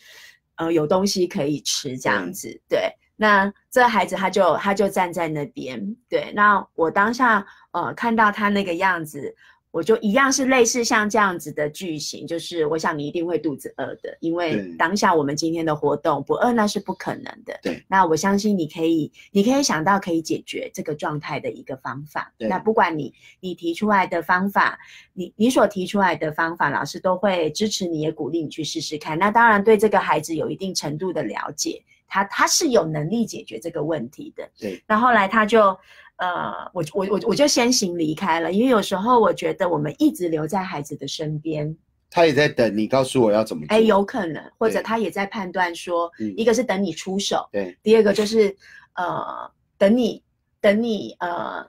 [0.57, 2.61] 呃有东西可以吃这样子。
[2.69, 2.93] 对。
[3.21, 6.31] 那这孩子他就他就站在那边，对。
[6.33, 9.35] 那我当下呃看到他那个样子，
[9.71, 17.59] 我就一样是类似像这样子的句型，就是我想你一定会肚子饿的，因为对当下我们今天的活动不饿那是不可能的。
[17.61, 22.33] 对，那我相信你可以，你可以想到可以解决这个状态的一个方法。
[22.37, 24.79] 对那不管你你提出来的方法，
[25.11, 29.19] 你你所提出来的方法，老师都会支持你，也鼓励你去试试看。
[29.19, 34.49] 那当然对这个孩子有一定程度的了解，他他是有能力解决这个问题的。
[34.59, 35.77] 对，那后来他就。
[36.21, 41.73] 呃，我我我我就先行离开了，因为有时候我觉得我们一直留在孩子的身边，
[42.09, 43.73] 他也在等你告诉我要怎么做。
[43.73, 48.53] 哎，有可能，或者他也在判断说，嗯一个是等你出手，对第二个就是
[48.95, 50.21] 呃，等你
[50.59, 51.65] 等你呃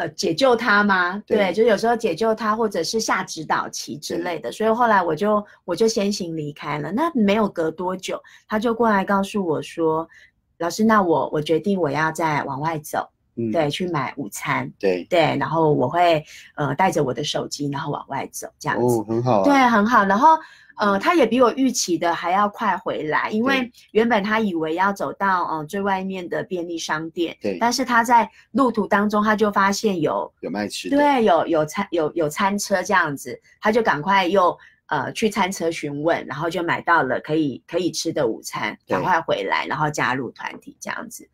[0.00, 1.22] 呃解救他吗？
[1.26, 4.50] 对对，就有时候解救他，或者是下指导棋之对类的。
[4.50, 6.90] 所以后来我就我就先行离开了。
[6.90, 10.08] 那没有隔多久，他就过来告诉我说，
[10.58, 14.72] 老师，那我我决定我要再往外走，嗯，对，去买午餐。
[14.78, 16.24] 对，对，然后我会
[16.56, 18.96] 呃带着我的手机，然后往外走这样子。
[18.96, 19.44] 哦，很好啊。
[19.44, 20.02] 对，很好。
[20.06, 20.28] 然后
[20.80, 30.96] 呃，他也比我预期的还要快回来，因为原本他以为要走到呃最外面的便利商店，对但是他在路途当中他就发现有有卖吃的。
[30.96, 34.58] 对有有餐有有餐车这样子，他就赶快又。
[34.92, 41.30] 呃，去餐车询问，然后就买到了可以可以吃的午餐，赶快回来，然后加入团体这样子。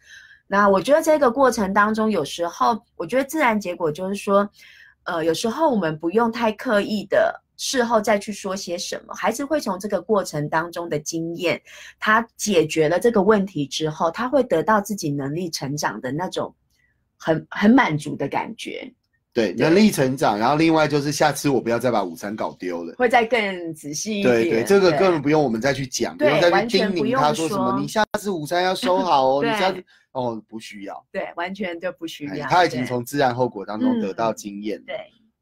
[0.47, 4.47] 那我觉得这个过程当中，有时候我觉得自然结果就是说，
[5.05, 11.61] 呃，有时候我们不用太刻意的事后再去说些什么，孩子会从这个过程当中的经验，
[11.99, 16.55] 他解决了这个问题之后，他会得到自己能力成长的那种
[17.17, 18.93] 很很满足的感觉，
[19.33, 22.95] 对，能力成长，然后另外就是下次我不要再把午餐搞丢了。
[22.97, 24.35] 会再更仔细一点。
[24.35, 32.47] 对对，这个根本不用我们再去讲，不用再去叮咛他说什么，你下次午餐要收好哦，你对下次哦不需要，对，完全就不需要。
[32.47, 34.97] 哎他已经从自然后果当中得到嗯经验，对，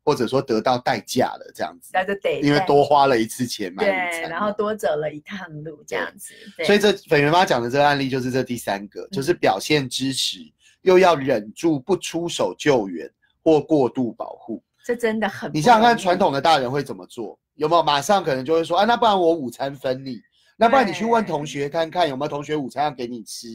[0.05, 6.35] 或者说得到代价了，这样子，那就得因为多花了一次钱买午对，餐，然后多走了一趟路这样子。
[6.65, 10.41] 所以这粉圆妈讲的这个案例就是这第三个，就是表现支持，
[10.83, 13.11] 又要忍住不出手救援
[13.43, 14.63] 或过度保护。
[14.85, 17.39] 这真的很你想想看，传统的大人会怎么做？
[17.55, 20.21] 有没有马上可能就会说啊，那不然我午餐分你，
[20.59, 23.49] 那不然你去问同学看看有没有同学午餐要给你吃，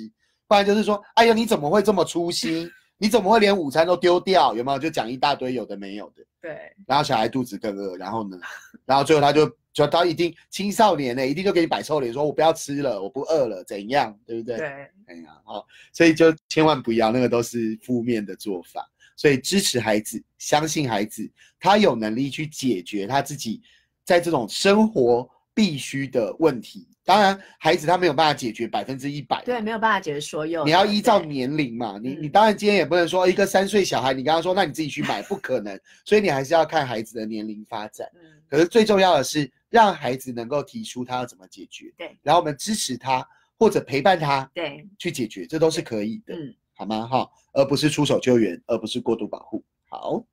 [0.47, 2.67] 不然就是说，哎呀，你怎么会这么粗心？
[3.01, 4.53] 你怎么会连午餐都丢掉？
[4.53, 4.79] 有没有？
[4.79, 8.39] 就讲一大堆有的没有的，对然后小孩肚子更饿，然后呢，
[8.85, 14.57] 然后最后他就就他一定青少年呢，一定就给你摆臭脸，说我不要吃了，我不饿了，怎样，对不对？
[14.57, 18.89] 对哎呀，好，所以就千万不要，那个都是负面的做法。
[19.15, 23.61] 所以支持孩子，相信孩子，他有能力去解决他自己
[24.05, 26.87] 在这种生活必须的问题。
[27.05, 30.63] 当然，孩子他没有办法解决百分之一百，对，没有办法解决所有。
[30.63, 35.79] 你要依照年龄嘛，你你嗯当然今天也不能说一个三岁小孩，你跟他说，那你自己去买，不可能。
[36.05, 38.07] 所以你还是要看孩子的年龄发展。
[38.15, 43.23] 嗯可是最重要的是，让孩子能够提出他要怎么解决，对，然后我们支持他
[43.59, 46.33] 或者陪伴他对，去解决，这都是可以的。
[46.33, 47.05] 嗯，好吗？
[47.05, 49.63] 哈，而不是出手救援，而不是过度保护。
[49.87, 50.25] 好，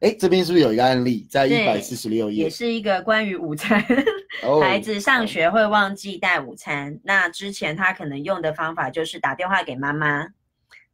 [0.00, 2.50] 哎，这边是不是有一个案例，在一百四十六页也？
[2.50, 3.86] 是一个关于午餐，哦
[4.62, 6.98] 孩子上学会忘记带午餐。
[7.04, 10.26] 那之前他可能用的方法就是打电话给妈妈，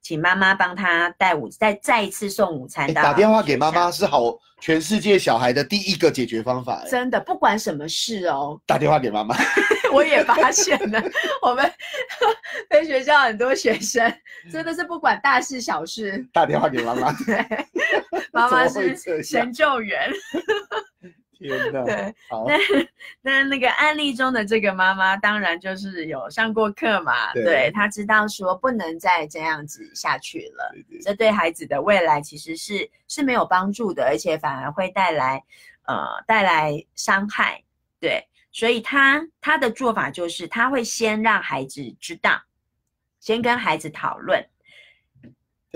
[0.01, 6.81] 请妈妈帮他带午，再再一次送午餐打电话给妈妈是好全世界小孩的第一个解决方法。
[6.85, 9.37] 诶真的不管什么事哦，打电话给妈妈，
[9.93, 11.03] 我也发现了，
[11.43, 11.71] 我们
[12.71, 14.13] 在学校很多学生
[14.51, 17.13] 真的是不管大事小事，打电话给妈妈。
[17.27, 17.45] 对，
[18.33, 20.11] 妈妈是样神救援。
[21.39, 21.85] 天哪！
[21.85, 22.15] 对，
[22.47, 22.59] 那，
[23.23, 35.43] 那那个案例中的这个妈妈，当然就是有上过课嘛，对对她知道说不能再这样子下去了，对对这对孩子的未来其实是是没有帮助的，而且反而会带来
[35.87, 37.63] 呃带来伤害。
[37.99, 42.41] 对，所以他他的做法就是他会先让孩子知道，
[43.21, 44.45] 先跟孩子讨论，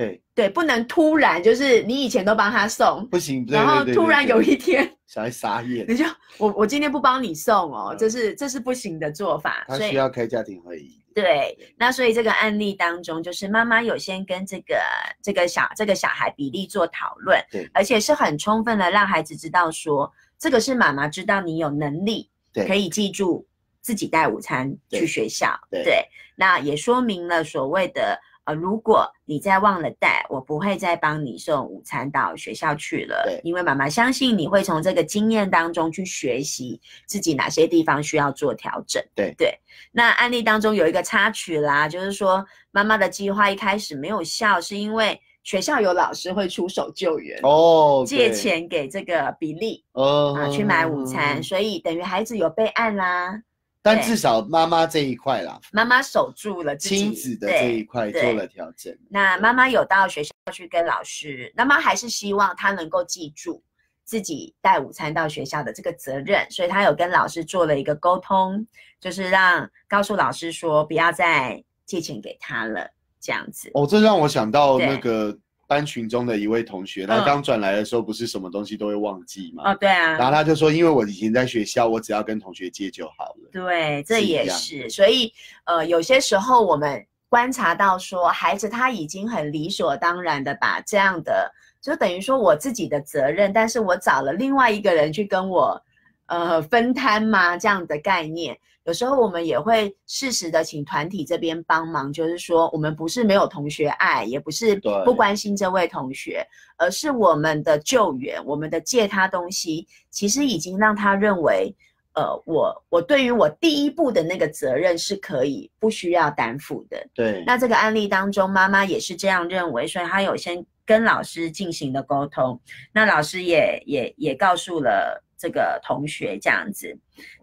[0.01, 3.45] 对，对，不能突然就是你以前都帮他送，不行。
[3.47, 6.07] 然后突然有一天小孩傻眼，你就
[6.39, 10.97] 我我今天不帮你送哦，嗯这是这是不行的做法，他需要开家庭会议。
[11.15, 14.81] 对，那所以这个案例当中，就是妈妈有先跟这个
[15.23, 23.47] 这个小这个小孩比例做讨论对，而且是很充分的让孩子知道说，这个是妈妈知道你有能力对可以记住
[23.83, 26.03] 自己带午餐去学校，对
[26.37, 39.03] 那也说明了所谓的呃，如果你再忘了带，我不会再帮你送午餐到学校去了对，因为妈妈相信你会从这个经验当中去学习自己哪些地方需要做调整。
[39.15, 39.59] 对对，
[39.93, 53.43] 那案例当中有一个插曲啦，就是说妈妈的计划一开始没有效，是因为学校有老师会出手救援，哦，借对，钱给这个比利哦啊去买午餐，所以等于孩子有备案啦。
[53.83, 58.95] 对但至少妈妈这一块啦，妈妈守住了亲子的这一对块做了调整。
[59.09, 63.63] 那妈妈有到学校去跟老师，那妈还是希望他能够记住
[64.05, 68.67] 自己带午餐到学校的这个责任，所以她有跟老师做了一个沟通，
[69.01, 72.87] 就是让告诉老师说不要再借钱给他了，
[73.19, 73.71] 这样子。
[73.73, 75.39] 哦，这让我想到那个
[75.71, 79.71] 班群中的一位同学，他嗯刚转来的时候，不是什么东西都会忘记吗？
[79.71, 83.51] 哦，对啊，然后他就说，因为我以前在学校，我只要跟同学借就好了。
[83.53, 85.33] 对，这也是，所以
[85.67, 91.49] 呃，有些时候我们观察到说，孩子他已经很理所当然的把这样的，
[91.81, 95.81] 就等于说我自己的责任，但是我找了另外一个人去跟我
[96.27, 98.59] 呃分摊嘛，这样的概念。
[98.85, 106.47] 有时候我们也会适时的请团体这边帮忙，就是说我们不是没有同学爱，也不是不关心这位同学，
[106.79, 111.75] 而是我们的救援，我们的借他东西，其实已经让他认为，
[112.15, 117.07] 呃，我我对于我第一步的那个责任是可以不需要担负的。
[117.15, 122.59] 对，那这个案例当中，妈妈也是这样认为，所以她有先跟老师进行了沟通，
[122.93, 126.95] 那老师也也也告诉了这个同学这样子。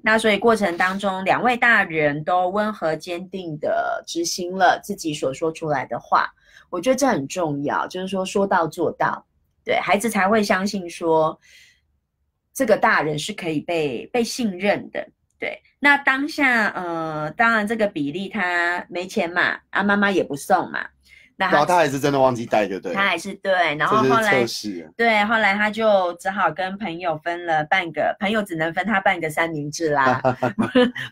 [0.03, 6.31] 那所以过程当中，两位大人都温和坚定的执行了自己所说出来的话，
[6.69, 9.25] 我觉得这很重要，就是说说到做到，
[9.65, 11.37] 对孩子才会相信说，
[12.53, 15.05] 这个大人是可以被被信任的。
[15.39, 20.87] 对，那当下呃，当然这个比例他没钱嘛，啊妈妈也不送嘛，
[21.39, 22.97] 那然后他他还是真的忘记带，就对了。
[22.97, 24.43] 他还是对，然后后来。
[24.95, 30.19] 对，后来他就只好跟朋友分了半个，朋友只能分他半个三明治啦，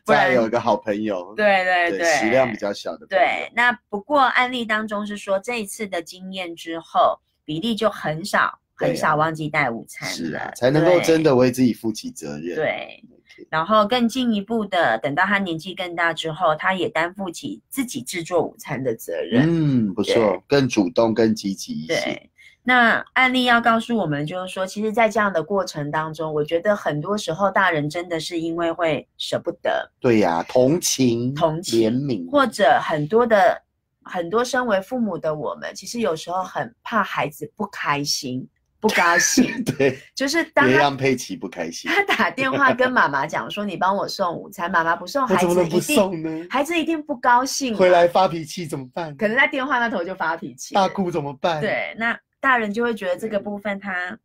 [0.03, 3.05] 不然 再有一个好朋友，对对对，食量比较小的。
[3.05, 12.55] 对，那不过案例当中是说这一次的经验之后，比例就很少很少忘记带午餐是啊了，，才能够真的为自己负起责任。
[12.55, 13.03] 对。
[13.49, 19.45] 然后更进一步的，等到他年纪更大之后，他也担负起自己制作午餐的责任。
[19.47, 21.93] 嗯，不错，更主动、更积极一些。
[21.93, 22.29] 对，
[22.63, 33.61] 那案例要告诉我们，就是说，其实，在这样的过程当中，我觉得很多时候大人真的是因为会舍不得，对呀，同情、同情怜悯，或者很多的
[34.03, 38.47] 很多身为父母的我们，其实有时候很怕孩子不开心、
[38.79, 41.89] 不高兴， 对，就是当他别让佩奇不开心。
[41.89, 46.47] 他打电话跟妈妈讲说：“你帮我送午餐，妈妈不送， 孩子一定送呢？
[46.49, 49.15] 孩子一定不高兴嘛，回来发脾气怎么办？
[49.17, 54.17] 可能在电话那头就发脾气，大哭怎么办？，对，那大人就会觉得这个部分他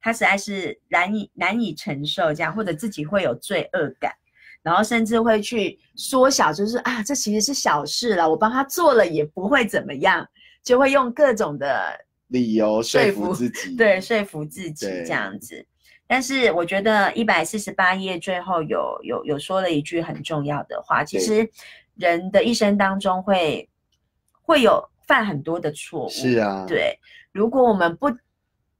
[0.00, 4.12] 他实在是难以难以承受，这样或者自己会有罪恶感，
[4.62, 10.26] 然后甚至会去缩小，就是啊，这其实是小事了，我帮他做了也不会怎么样，
[10.64, 11.96] 就会用各种的
[12.28, 13.76] 理由说说服服自己。
[13.76, 15.66] 对说服自己这样子。
[16.08, 21.50] 但是我觉得一百四十八页最后有有有说了一句很重要的话，其实
[21.96, 23.68] 人的一生当中会
[24.40, 26.96] 会有犯很多的错误，是啊，，对，
[27.32, 28.08] 如果我们不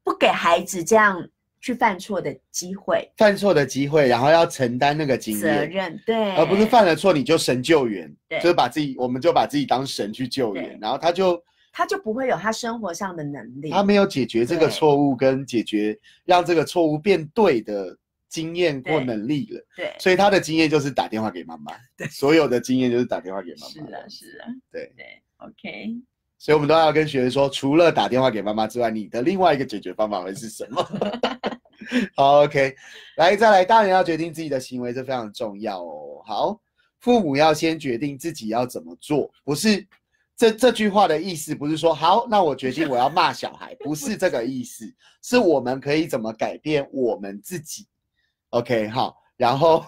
[0.04, 1.28] 不给孩子这样
[1.60, 11.42] 去犯错的机会、犯错的机会，然后要承担那个经责，任，对，而不是犯了错你就神救援，对就是把自己，我们就把自己当神去救援，然后他就
[11.76, 13.68] 他就不会有他生活上的能力。
[13.68, 17.94] 他没有解决这个对错误跟解决让这个错误变对的
[18.30, 24.90] 经验或能力了，对，所以他的经验就是打电话给妈妈，对所有的经验就是打电话给妈妈是妈，啊，是啊，对。
[24.96, 25.04] 对
[25.36, 25.94] ，OK，
[26.38, 30.82] 所以我们都要跟学生说，除了打电话给妈妈之外，你的另外一个解决方法会是什么？
[32.16, 32.74] 好，OK，
[33.18, 36.22] 来，再来，大人要决定自己的行为，这非常重要哦。
[36.24, 36.58] 好，
[37.00, 39.86] 父母要先决定自己要怎么做，不是
[40.36, 44.84] 这这句话的意思，不是说好，那我决定我要骂小孩，不是这个意思，
[45.22, 47.86] 是我们可以怎么改变我们自己。
[48.50, 49.84] OK，好，然后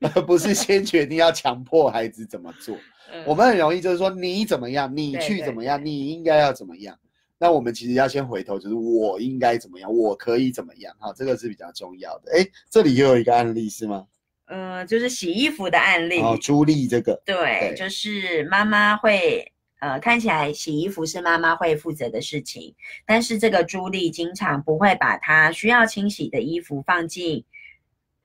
[0.00, 2.76] 而 不是先决定要强迫孩子怎么做。
[3.24, 6.98] 我们很容易就是说你怎么样，你去怎么样，对你应该要怎么样。
[7.38, 12.32] 那我们其实要先回头，就是我应该怎么样，我可以怎么样，哈，这个是比较重要的。
[12.36, 14.06] 哎，这里又有一个案例是吗？
[14.48, 22.74] 嗯、就是洗衣服的案例，哦，朱莉这个，对，对就是妈妈会，呃，看起来洗衣服是妈妈会负责的事情，
[23.04, 27.44] 但是这个朱莉经常不会把她需要清洗的衣服放进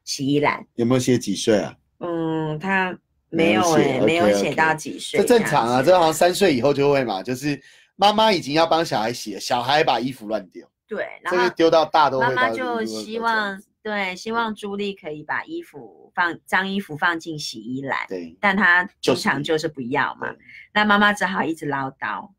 [0.05, 0.65] 洗衣篮。
[0.75, 1.75] 有没有写几岁啊？
[1.99, 2.97] 嗯，她
[3.29, 7.61] 没没有哎、没有写到几岁这，正常啊，这好像三岁以后就会嘛，就是
[7.97, 20.27] 妈妈已经要帮小孩洗了，小孩把衣服乱丢，对，然后丢到大都会妈妈到就希望子对，希望朱莉可以把衣服放脏衣服放进洗衣篮，对，但他经就常就是不要嘛，
[20.71, 22.29] 那妈妈只好一直唠叨。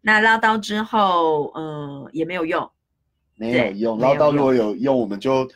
[0.00, 2.70] 那唠叨之后，嗯，也没有用。
[3.38, 5.46] 对没有用，唠叨如果有用，我们就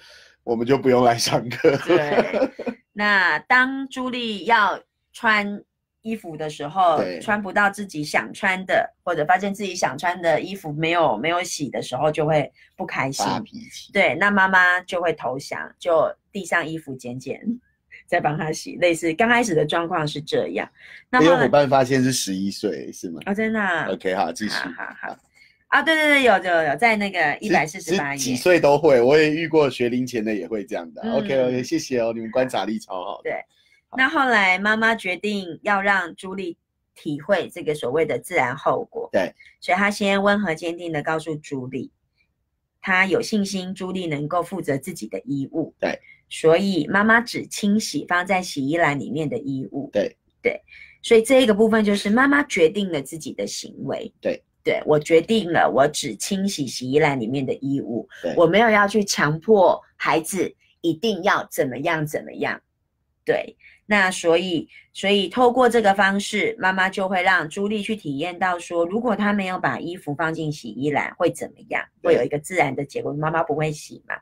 [0.42, 1.74] 我们就不用来上课。
[1.78, 2.50] 对，
[2.92, 4.78] 那当朱莉要
[5.14, 5.62] 穿
[6.02, 13.24] 衣服的时候对，穿不到自己想穿的，或者发现自己想穿的衣服没有没有洗的时候，就会不开心。
[13.24, 13.90] 发脾气。
[13.92, 17.40] 对，那妈妈就会投降，就递上衣服捡捡，
[18.06, 18.76] 再帮他洗。
[18.80, 20.68] 类似刚开始的状况是这样。
[21.08, 24.54] 那因为后来伙伴发现是十一岁，是吗哦，真的啊、？OK，好，继续。
[24.54, 25.18] 好好好
[25.68, 28.36] 啊，对对对，有有有，在那个一百四十八几页。
[28.36, 31.02] 岁都会，我也遇过学龄前的也会这样的。
[31.02, 33.30] 嗯 OK OK，谢谢哦，你们观察力超好的。
[33.30, 33.40] 对
[33.96, 36.58] 那后来妈妈决定要让朱莉
[36.96, 41.92] 体会这个所谓的自然后果，对，所以她先温和坚定的告诉朱莉，
[42.80, 45.96] 她有信心朱莉能够负责自己的衣物，对，
[46.28, 50.60] 所以妈妈只清洗放在洗衣篮里面的衣物，对对，
[51.02, 54.42] 所以这一个部分就是妈妈决定了自己的行为，对。
[54.64, 60.50] 对我决定了，我只清洗洗衣篮里面的衣物对，我没有要去强迫孩子
[60.80, 62.58] 一定要怎么样怎么样。
[63.26, 71.84] 对，那所以所以透过这个方式，妈妈就会让朱莉去体验到说，如果她没有把衣服放进洗衣篮会怎么样？
[72.02, 74.14] 会有一个自然的结果，妈妈不会洗嘛。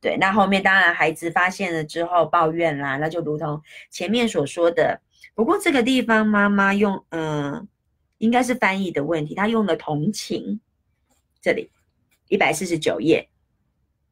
[0.00, 5.00] 对，那后面当然孩子发现了之后抱怨啦，那就如同前面所说的。
[5.34, 7.68] 不过这个地方妈妈用嗯、
[8.18, 10.60] 应该是翻译的问题，她用了同情，
[11.40, 11.70] 这里
[12.28, 13.28] 一百四十九页。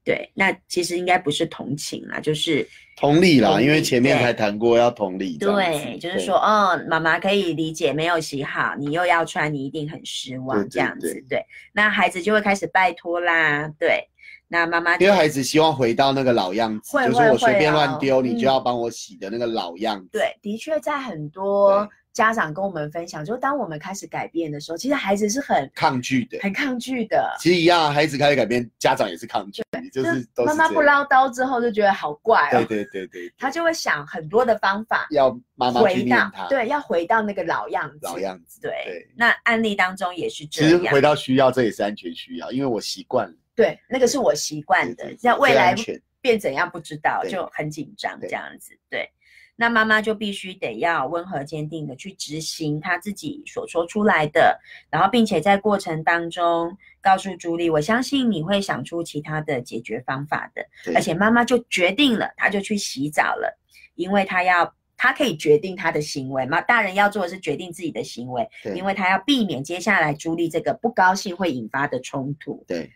[0.05, 2.66] 对，那其实应该不是同情啦，就是
[2.97, 5.36] 同理啦，理因为前面对才谈过要同理。
[5.36, 11.47] 对，就是说，哦，妈妈可以理解没有洗好，你又要穿，你一定很失望，这样子对，对。
[11.72, 14.09] 那孩子就会开始拜托啦，对。
[14.49, 20.09] 那妈妈就因为孩子希望回到那个老样子，会就是我随便乱丢，你就嗯要帮我洗的那个老样子。
[20.11, 27.37] 对，的确在很多家长跟我们分享，就是当我们开始改变的时候，其实孩子是很抗拒的，很抗拒的。
[27.39, 30.83] 其实一样，孩子开始改变，家长也是抗拒，就是妈妈不。
[30.89, 37.99] 唠叨之后就觉得好怪对哦，对对对，他就会想很多的方法要妈妈回念他，，到对，要回到那个老样子。
[38.01, 38.59] 老样子。
[38.63, 43.35] 对对，那案例当中也是这样其实回，到需要，这也是安全需要，因为我习惯了。
[43.59, 45.75] 对，那个是我习惯的那未来
[46.21, 48.79] 变怎样不知道，就很紧张对这样子。
[48.89, 49.11] 对，
[49.57, 54.57] 那妈妈就必须得要温和坚定的去执行她自己所说出来的，
[54.91, 60.65] 然后并且在过程当中告诉朱莉，我相信你会想出其他的解决方法的。
[60.85, 63.59] 对而且妈妈就决定了，她就去洗澡了，
[63.97, 64.73] 因为她要。
[65.01, 66.61] 她可以决定她的行为嘛？
[66.61, 68.45] 大人要做的是决定自己的行为，
[68.75, 72.65] 因为她要避免接下来朱莉这个不高兴会引发的冲突。
[72.67, 72.91] 对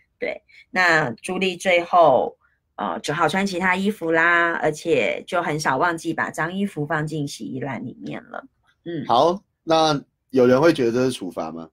[0.71, 2.37] 那朱莉最后
[2.75, 8.45] 呃只好穿其他衣服啦，而且就很少忘记把脏衣服放进洗衣篮里面了。
[8.85, 9.99] 嗯，好，那
[10.31, 11.69] 有人会觉得这是处罚吗？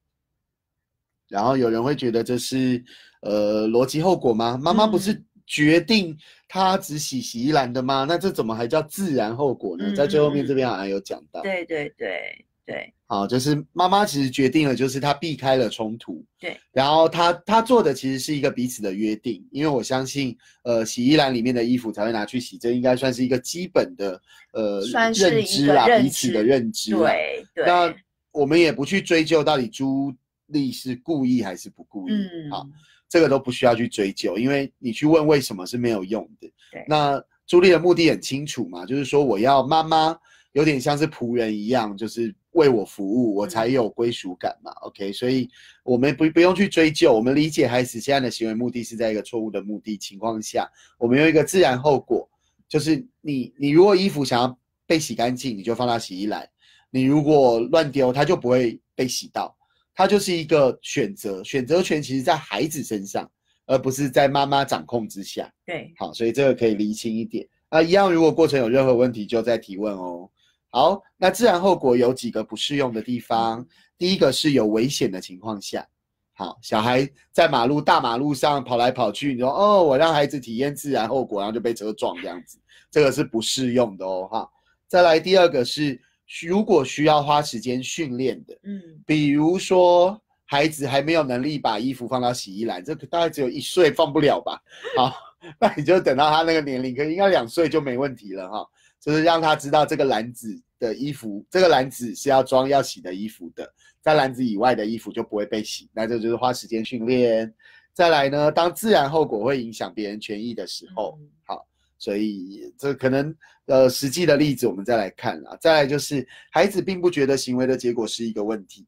[1.28, 2.82] 然后有人会觉得这是
[3.22, 4.59] 呃逻辑后果吗？
[4.61, 8.05] 妈妈不是嗯决定她只洗洗衣篮的吗？
[8.09, 9.84] 那这怎么还叫自然后果呢？
[9.88, 24.80] 嗯在最后面嗯这边好像有讲到，对对对对好，就是妈妈其实决定了，就是她避开了冲突，对，然后她她做的其实是一个彼此的约定，因为我相信，呃，洗衣篮里面的衣服才会拿去洗，这应该算是一个基本的呃
[25.12, 26.98] 认知啦，彼此的认知啦。
[27.00, 27.92] 对对，那
[28.30, 30.14] 我们也不去追究到底朱
[30.46, 32.64] 莉是故意还是不故意，嗯，好，
[33.08, 36.48] 这个都不需要去追究，因为你去问为什么是没有用的。
[36.70, 40.16] 对那朱莉的目的很清楚嘛，就是说我要妈妈
[40.52, 44.70] 有点像是仆人一样，就是为我服务，我才有归属感嘛。
[44.82, 45.48] OK，所以
[45.84, 52.28] 我们不不用去追究，我们理解孩子现在的行为目的是在一个错误的目的情况下，我们用一个自然后果，
[52.68, 56.42] 就是你你如果衣服想要被洗干净，你就放到洗衣篮；
[56.90, 59.57] 你如果乱丢，它就不会被洗到。
[59.94, 63.30] 它就是一个选择，选择权其实在孩子身上，
[63.66, 65.53] 而不是在妈妈掌控之下。
[65.66, 67.46] 对，好，所以这个可以厘清一点。
[67.70, 70.28] 那一样，如果过程有任何问题，就再提问哦。
[70.70, 73.66] 好，那自然后果有几个不适用的地方。
[73.98, 75.86] 第一个是有危险的情况下，
[76.32, 82.58] 好，小孩在马路大马路上跑来跑去，你说哦，我让孩子体验自然后果，然后就被车撞这样子，
[82.90, 84.28] 这个是不适用的哦。
[84.30, 84.48] 哈，
[84.86, 86.00] 再来第二个是，
[86.46, 94.62] 如果需要花时间训练的，嗯比如说孩子还没有能力把衣服放到洗衣篮，这个大概只有一岁放不了吧？
[94.96, 95.12] 好，
[95.60, 98.66] 那你就等到他那个年龄，可应该两岁就没问题了哈。
[99.01, 103.72] 就是让他知道这个篮子的衣服，这个篮子是要装要洗的衣服的，
[104.03, 105.88] 在篮子以外的衣服就不会被洗。
[105.92, 107.53] 那这就是花时间训练。
[107.92, 111.59] 再来呢，当自然后果会影响别人权益的时候，嗯
[111.98, 113.34] 所以这可能
[113.66, 115.55] 呃实际的例子我们再来看啊。
[115.61, 118.86] 再来就是孩子并不觉得行为的结果是一个问题，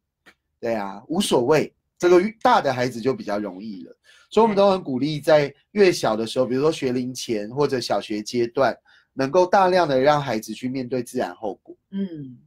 [0.59, 3.95] 对啊，无所谓，这个大的孩子就比较容易了。
[4.31, 8.75] 所以我们都很鼓励在越小的时候，比如说学龄前或者小学阶段，
[9.15, 11.77] 能够大量的让孩子去面对自然后果。
[11.91, 12.39] 嗯，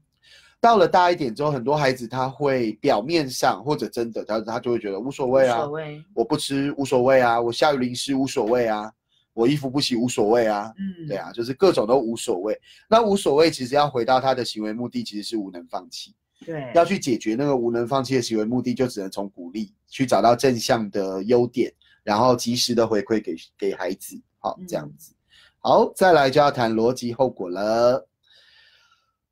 [0.59, 8.91] 到了大一点之后，很多孩子他会表面上或者真的他他就会觉得无所谓啊无所，谓，我不吃无所谓啊，我下雨淋湿无所谓啊，
[9.33, 12.59] 我衣服不洗无所谓啊，嗯，对啊，就是各种都无所谓。
[12.89, 16.15] 那无所谓其实要回到他的行为目的，其实是无能放弃。
[16.45, 24.19] 对，要去解决那个无能放弃的行为目的，就只能从鼓励去找到正向的优点，然后及时的回馈给给孩子。
[24.39, 25.14] 好，这样子。
[25.67, 28.07] 好，再来就要谈逻辑后果了。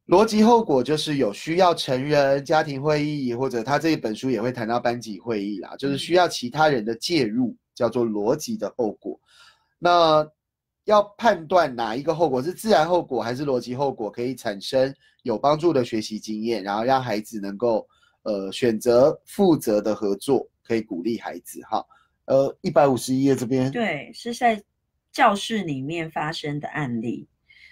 [0.08, 9.16] 逻辑后果就是有需要成人、家庭会议，或者他这一本书也会谈到班级会议啦，就是需要其他人的介入，叫做逻辑的后果。
[9.78, 10.28] 那
[10.86, 17.88] 要判断哪一个后果是自然后果还是逻辑后果，可以产生有帮助的学习经验，然后让孩子能够
[18.24, 21.86] 呃选择负责的合作，可以鼓励孩子哈。
[22.26, 24.60] 呃，一百五十一页这边，对，是在
[25.14, 27.28] 教室里面发生的案例，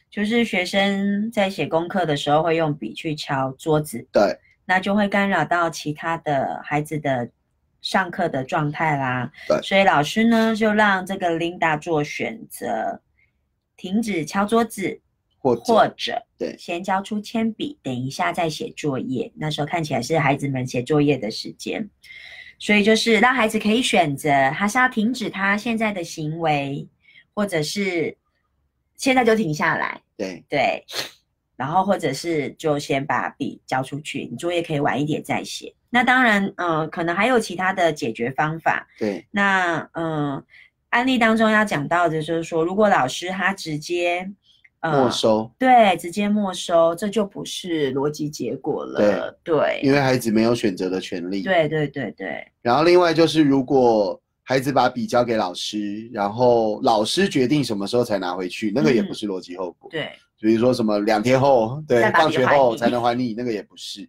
[0.10, 7.28] 就是学生在写功课的时候会用笔去敲桌子，对，那就会干扰到其他的孩子的
[7.82, 9.32] 上课的状态啦。
[9.48, 13.02] 对所以老师呢就让这个 Linda 做选择，
[13.76, 15.02] 停止敲桌子，
[15.40, 19.32] 或者或者对先交出铅笔，等一下再写作业。
[19.36, 21.90] 那时候看起来是孩子们写作业的时间，
[22.60, 26.88] 所以就是让孩子可以选择，他是要停止他现在的行为，
[27.34, 28.16] 或者是
[28.96, 30.86] 现在就停下来，对对，
[31.56, 35.74] 然后或者是就先把笔交出去，你作业可以晚一点再写。
[35.90, 38.88] 那当然，嗯、可能还有其他的解决方法。
[38.98, 40.44] 对那嗯、
[40.90, 44.30] 案例当中要讲到的就是说，如果老师他直接
[44.80, 49.38] 呃没收，对，直接没收，这就不是是逻辑结果了。
[49.44, 51.44] 对因为孩子没有选择的权利。
[51.44, 54.20] 对对对对然后另外就是，如果
[54.52, 59.90] 孩子把笔交给老师，然后老师决定什么时候才拿回去，那个也不是逻辑后果。
[59.90, 64.06] 对比如说什么两天后，对 放学后才能还你，那个也不是。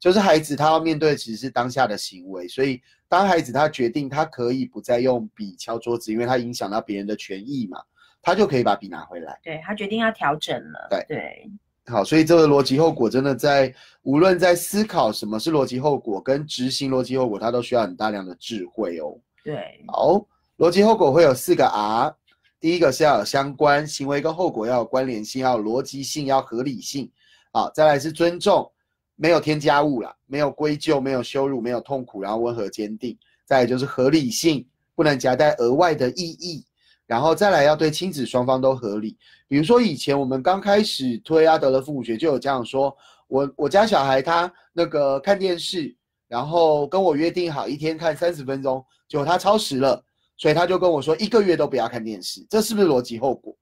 [0.00, 7.78] 就是孩子他要面对的其实是当下的行为，所以当孩子他决定他可以不再用笔敲桌子，因为他影响到别人的权益嘛，
[8.20, 9.38] 他就可以把笔拿回来。
[9.44, 10.88] 对，他决定要调整了。
[10.90, 11.48] 对对
[11.86, 13.72] 好，所以这个逻辑后果真的在
[14.02, 19.16] 无论在思考什么是逻辑后果跟执行逻辑后果，它都需要很大量的智慧哦。
[19.44, 20.26] 对好，
[20.56, 22.16] 逻辑后果会有四个 R，
[22.58, 27.12] 第一个是要有相关行为跟后果要有关联性，要有逻辑性，要合理性。
[27.52, 28.72] 好，再来是尊重，
[29.16, 33.16] 没有添加物啦，没有归咎，没有羞辱，没有痛苦，然后温和坚定。
[33.44, 36.64] 再来就是合理性，不能夹带额外的意义。
[37.06, 39.14] 然后再来要对亲子双方都合理。
[39.46, 42.96] 比如说以前我们刚开始推阿德勒父母学，就有这样说：
[43.28, 45.94] 我我家小孩他那个看电视，
[46.28, 48.82] 然后跟我约定好一天看三十分钟，
[49.14, 50.04] 结果他超时了，
[50.36, 53.56] 所以他就跟我说一个月都不要看电视，这是不是逻辑后果？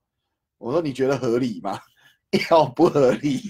[0.57, 1.79] 我说你觉得合理吗？
[2.51, 3.43] 要不合理、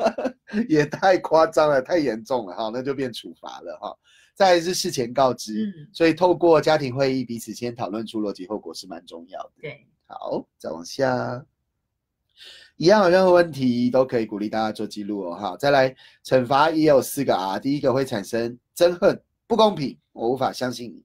[0.68, 3.96] 也太夸张了，太严重了哈，那就变处罚了哈。
[4.34, 9.52] 再来是事前告知，嗯所以透过家庭会议彼此先讨论出逻辑后果是蛮重要的。
[9.62, 11.42] 对好，再往下，
[12.76, 15.34] 一样有任何问题都可以鼓励大家做记录哦。
[15.34, 21.00] 哈，再来惩罚也有四个啊第一个会产生憎恨、不公平，我无法相信你；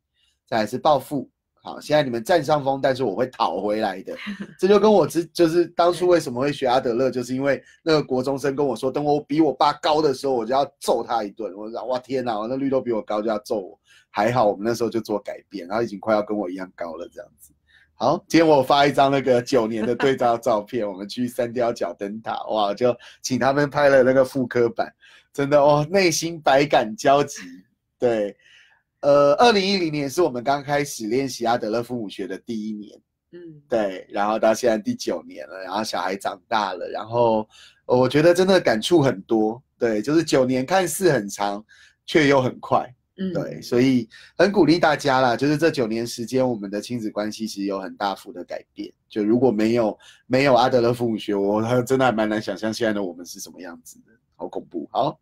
[0.54, 1.28] 再来是报复。
[1.64, 4.16] 好，现在你们占上风，但是我会讨回来的。
[4.60, 11.52] 这就跟我之就是当初为什么会学阿德勒，就是因为那个国中生跟我说，等我比我爸高的时候，我就要揍他一顿。
[11.56, 13.80] 我讲哇天哪，我那绿豆比我高就要揍我。
[14.12, 17.52] 还好我们那时候就做改变，然后已经快要跟我一样高了这样子。
[17.96, 24.94] 好，今天我发一张那个九年的对照照片，我们去三雕角灯塔，哇，就请他们拍了那个复刻版，
[25.34, 27.42] 真的哦，内心百感交集。
[27.98, 28.36] 对，
[29.04, 33.02] 呃，二零一零年是我们刚开始练习阿德勒父母学的第一年，
[33.34, 37.46] 嗯，对，然后到现在第九年了，然后小孩长大了，然后
[37.86, 41.64] 呃我觉得真的感触很多，对，就是九年看似很长，
[42.06, 42.90] 却又很快。
[43.18, 48.92] 嗯，对，所以很鼓励大家啦，就是这九年时间，我们的亲子关系其实有很大幅的改变。
[49.10, 54.90] 就如果没有没有阿德勒父母学，我还 真的还蛮难想象现在的我们是什么样子的，好恐怖。
[54.92, 55.20] 好，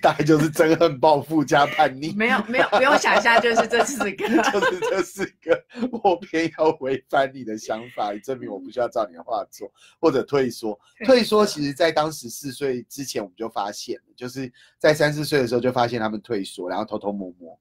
[0.00, 4.28] 大概就是憎恨、报复加叛逆，没有没有不用想一下，就是这四个。
[4.50, 5.64] 就是这四个，
[6.02, 10.78] 我偏要违反你的想法，以证明我不需要照你的话做，或者退缩。
[11.04, 17.58] 退缩其实在当时四岁之前我们就发现了，就是在三四岁的时候就发现他们退缩，然后偷偷摸摸，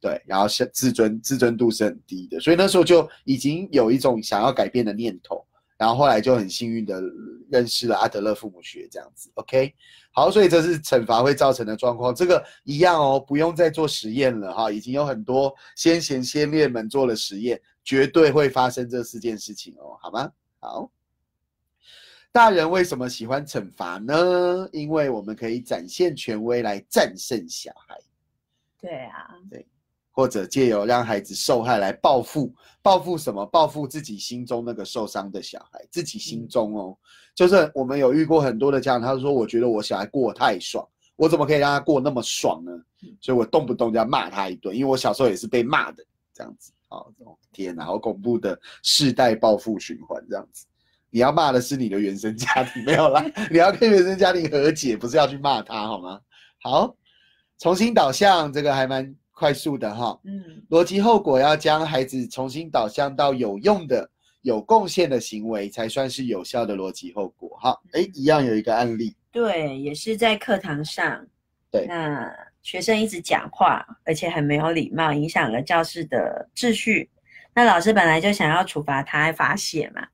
[0.00, 5.44] 对，然后是自尊自尊度是很低的，所以那时候就已经有一种想要改变的念头，
[5.76, 7.02] 然后后来就很幸运的
[7.50, 9.74] 认识了阿德勒父母学，这样子，OK。
[10.18, 20.32] 好，所以这是惩罚会造成的状况，这个一样哦，不用再做实验了哈，已经有很多先贤先烈们做了实验，绝对会发生这四件事情哦，好吗？
[20.58, 20.90] 好。
[22.32, 24.68] 大人为什么喜欢惩罚呢？
[24.72, 27.96] 因为我们可以展现权威来战胜小孩。
[28.80, 29.64] 对啊，对，
[30.18, 32.52] 或者借由让孩子受害来报复，
[32.82, 33.46] 报复什么？
[33.46, 36.98] 报复自己心中那个受伤的小孩，自己心中哦，
[37.36, 42.72] 就是我们有遇过很多的家长，他说：“我觉得我小孩过得太爽，我怎么可以让他过那么爽呢？”
[43.22, 46.04] 所以我动不动就要骂他一顿，因为我小时候也是被骂的
[46.34, 47.06] 这样子哦！
[47.52, 50.66] 天哪，好恐怖的世代报复循环这样子。
[51.10, 56.18] 你要骂的是你的原生家庭， 没有啦，你要跟原生家庭和解，不是要去骂他，好吗？
[56.60, 56.92] 好，
[57.60, 60.18] 重新导向，这个还蛮快速的哈。
[60.24, 64.10] 嗯，逻辑后果要将孩子重新导向到有用的、
[64.42, 67.56] 有贡献的行为，才算是有效的逻辑后果。
[67.60, 71.24] 哈，哎，一样有一个案例，对，也是在课堂上，
[71.70, 72.28] 对，那
[72.62, 77.08] 学生一直讲话，而且很没有礼貌，影响了教室的秩序。
[77.54, 80.04] 那老师本来就想要处罚他，罚写嘛。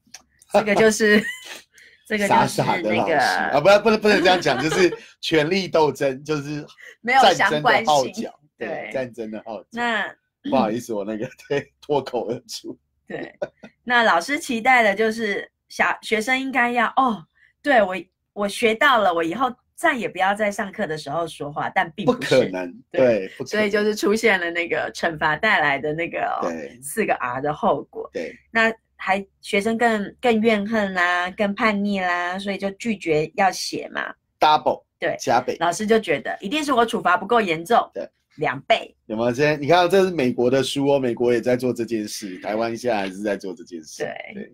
[0.52, 1.24] 这个就是
[2.06, 6.62] 这个就是那个啊，不不能不能这样讲，就是权力斗争，就是
[7.00, 8.30] 没有相关性，
[8.66, 9.68] 对 战争的号角。
[9.72, 10.14] 那
[10.50, 12.78] 不好意思，我那个对脱口而出。
[13.06, 13.34] 对，
[13.82, 17.24] 那老师期待的就是小学生应该要哦，
[17.62, 17.94] 对我
[18.32, 26.40] 我学到了，我以后再也不要在上课的时候说话，但并不可能，对，所以就是出现了那个惩罚带来的那个
[26.82, 28.08] 四个 R 的后果。
[28.12, 28.72] 对，那。
[28.96, 34.14] 还学生更更怨恨啦，更叛逆啦，所以就拒绝要写嘛。
[34.40, 37.90] Double 对加倍，老师就觉得一定是我处罚不够严重。
[37.92, 38.94] 对，两倍。
[39.06, 39.32] 有没有？
[39.32, 44.02] 这你看，这是美国的书哦，美国也在做这件事，台湾现在还是在做这件事。
[44.02, 44.52] 对，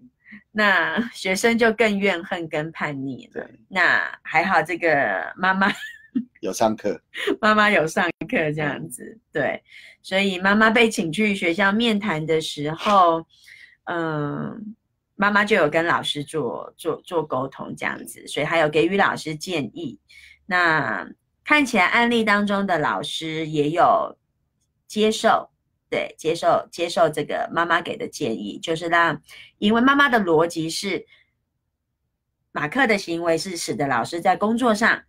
[0.52, 3.48] 那学生就更怨恨、跟叛逆了。
[3.68, 5.72] 那还好，这个妈妈
[6.40, 7.00] 有上课，
[7.40, 9.18] 妈妈有上课这样子。
[9.32, 9.62] 对，
[10.02, 13.24] 所以妈妈被请去学校面谈的时候。
[13.84, 14.76] 嗯，
[15.16, 19.98] 妈妈就有跟老师做做做沟通这样子，所以还有给予老师建议。
[20.46, 21.04] 那
[21.50, 24.16] 看起来案例当中的老师也有
[24.86, 25.50] 接受，
[25.90, 29.20] 对，接受接受这个妈妈给的建议，就是让，
[29.58, 31.04] 因为妈妈的逻辑是，
[32.52, 35.02] 马克的行为是使得老师在工作上。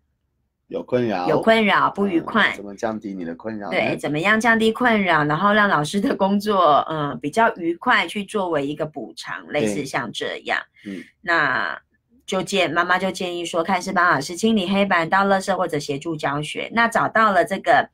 [0.66, 2.52] 有困扰，有困扰，不愉快。
[2.56, 3.70] 怎么降低你的困扰？
[3.70, 10.60] 对，怎么样降低困扰，然后让老师的工作，嗯，比较愉快，去作为一个补偿，类似像这样。
[10.88, 11.80] 嗯，那
[12.32, 16.72] 就建妈妈就建议说，看是帮老师清理黑板、倒垃圾或者协助教学。
[16.72, 17.90] 那找到了这个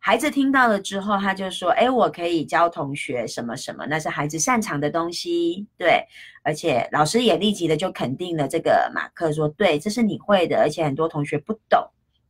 [0.00, 5.64] 孩子听到了之后，他就说，哎，我可以教同学什么什么，那是孩子擅长的东西。
[5.78, 6.02] 对，
[6.42, 11.80] 而且老师也立即的就肯定了这个马克，说，对，这是你会的，而且很多同学不懂。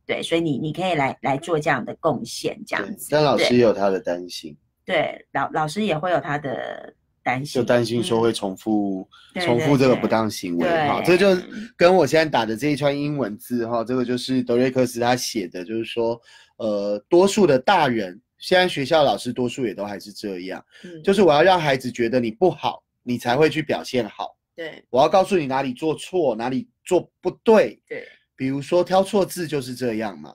[0.05, 3.07] 对，所以你你可以来来做这样的贡献，这样子。
[3.09, 4.55] 但老师也有他的担心。
[4.85, 6.93] 对，老老师也会有他的
[7.23, 11.01] 担心，就担心说会重复重复这个不当行为哈。
[11.05, 11.27] 这就
[11.75, 16.19] 跟我现在打的这一串英文字哈，这个就是德瑞克斯他写的，就是说，
[16.57, 20.63] 呃，多数的大人，现在学校老师多数也都还是这样，
[21.03, 24.35] 就是我要让孩子觉得你不好，你才会去表现好。
[24.55, 27.81] 对，我要告诉你哪里做错，哪里做不对。
[27.87, 28.07] 对。
[28.35, 30.33] 比如说挑错字就是这样嘛，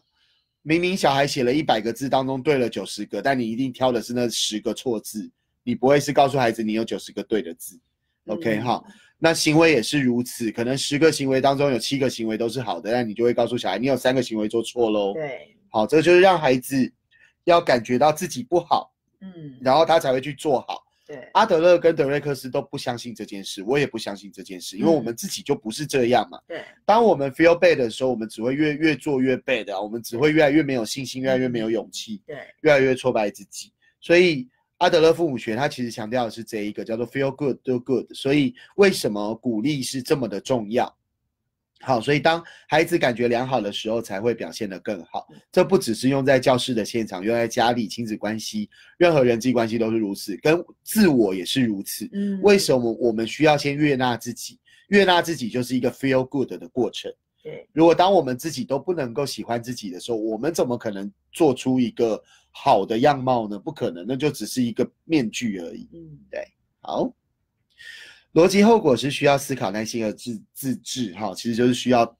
[0.61, 5.30] 明明小孩写了一百个字当中对了九十个，但你一定挑的是那十个错字，
[5.64, 7.80] 你不会是告诉孩子你有九十个对的字
[8.26, 8.80] ，OK 哈？
[9.18, 15.14] 那行为也是如此，可能十个行为当中有七个行为都是好的，那你就会告诉小孩你有三个行为做错喽。
[15.14, 16.92] 对，好，这个就是让孩子
[17.44, 20.84] 要感觉到自己不好，嗯，然后他才会去做好。
[21.06, 26.38] 对，阿德勒跟德瑞克斯都不相信这件事，我也不相信这件事，因为我们自己就不是这样嘛。
[26.46, 33.70] 对，当我们 feel bad 的时候，我们只会越越做越 bad，我们只会越来越没有信心，越来越没有勇气，对，越来越挫败自己。
[34.00, 34.48] 所以
[34.85, 38.05] 阿德勒父母学他其实强调的是这一个叫做 feel good do good。
[38.12, 40.95] 所以为什么鼓励是这么的重要？
[41.80, 45.26] 好，所以当孩子感觉良好的时候，才会表现得更好。
[45.51, 48.68] 这不只是用在教室的现场，用在家里亲子关系，
[48.99, 52.07] 任何人际关系都是如此，跟自我也是如此。
[52.12, 54.59] 嗯，为什么我们需要先悦纳自己？
[54.89, 57.11] 悦纳自己就是一个 feel good 的过程。
[57.45, 62.20] 对，如果当我们自己都不能够喜欢自己的时候，我们怎么可能做出一个
[62.51, 63.59] 好的样貌呢？
[63.59, 65.86] 不可能，那就只是一个面具而已。
[65.92, 66.42] 嗯，对，
[66.80, 67.12] 好。
[68.32, 72.16] 逻辑后果是需要思考、耐心和自自制，哈，其实就是需要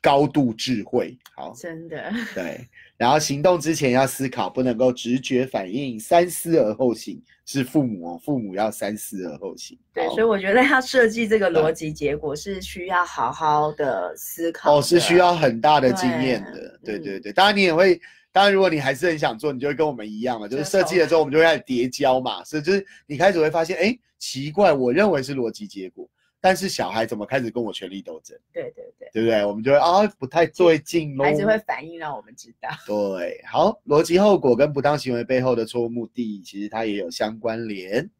[0.00, 1.16] 高度智慧。
[1.34, 2.66] 好，真的，对。
[2.96, 7.20] 然后行动之前要思考，不能够直觉反应，三思而后行。
[7.46, 9.78] 是父母哦，父母要三思而后行。
[9.92, 16.78] 对，所以我觉得要设计这个逻辑结果是需要好好的思考哦，是需要很大的经验的。
[16.82, 18.00] 对嗯对对，当然你也会，
[18.32, 26.08] 当然如果你还是很想做，你就会跟我们一样嘛，就是就设计了之后，我们就会开始叠交嘛，所以就是你开始会发现，哎，奇怪，我认为是逻辑结果，
[26.44, 29.42] 但是小孩怎么开始跟我权力斗争，对对对，对不对？
[29.46, 31.24] 我们就会啊，不太对劲喽。
[31.24, 32.68] 孩子会反应让我们知道。
[32.86, 38.10] 对，好，逻辑后果跟不当行为背后的错误目的，其实它也有相关联。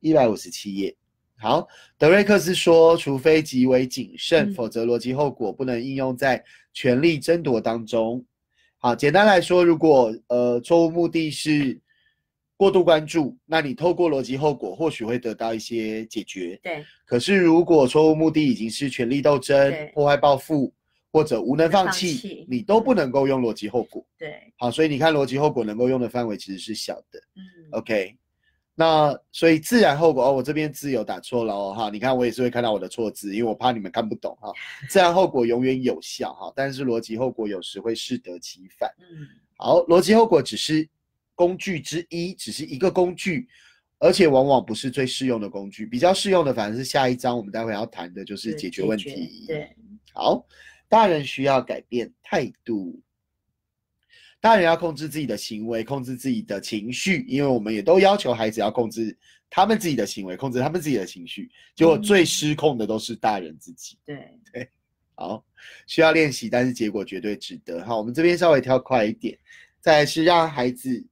[0.00, 0.92] 一百五十七页，
[1.38, 8.26] 好，德瑞克斯说，除非极为谨慎，嗯否则逻辑后果不能应用在权力争夺当中。
[8.78, 11.80] 好，简单来说，如果呃错误目的是
[12.62, 16.56] 过度关注，那你透过逻辑后果或许会得到一些解决。
[16.62, 20.72] 对可是如果错误目的已经是权力斗争、破坏报复
[21.12, 24.06] 或者无能放放，弃你都不能够用逻辑后果。
[24.16, 27.18] 对，好，所以你看逻辑后果能够用的范围其实是小的。
[27.34, 27.42] 嗯
[27.72, 28.16] ，OK，
[28.76, 34.52] 那所以自然后果哦，我这边字有打错了哦哈，你看我也是会看到我的错字，因为我怕你们看不懂哈。
[34.88, 38.88] 自然后果永远有效哈，但是逻辑后果有时会适得其反。
[39.00, 40.88] 嗯，好，逻辑后果只是
[41.34, 43.48] 工具之一，只是一个工具，
[43.98, 45.86] 而且往往不是最适用的工具。
[45.86, 49.44] 比较适用的反而是下一章我们待会要谈的，就是是解决问题。
[49.46, 49.74] 对，
[50.12, 50.46] 好，
[50.88, 53.00] 大人需要改变态度。
[54.40, 59.16] 大人要控制自己的行为，控制自己的情绪，因为我们也都要求孩子要控制
[59.48, 61.48] 他们自己的行为，控制他们自己的情绪。
[61.76, 63.96] 结果嗯最失控的都是大人自己。
[64.04, 64.16] 对
[64.52, 64.68] 对，
[65.14, 65.44] 好，
[65.86, 67.84] 需要练习，但是结果绝对值得。
[67.84, 69.38] 好，我们这边稍微跳快一点，
[69.80, 71.06] 再来是让孩子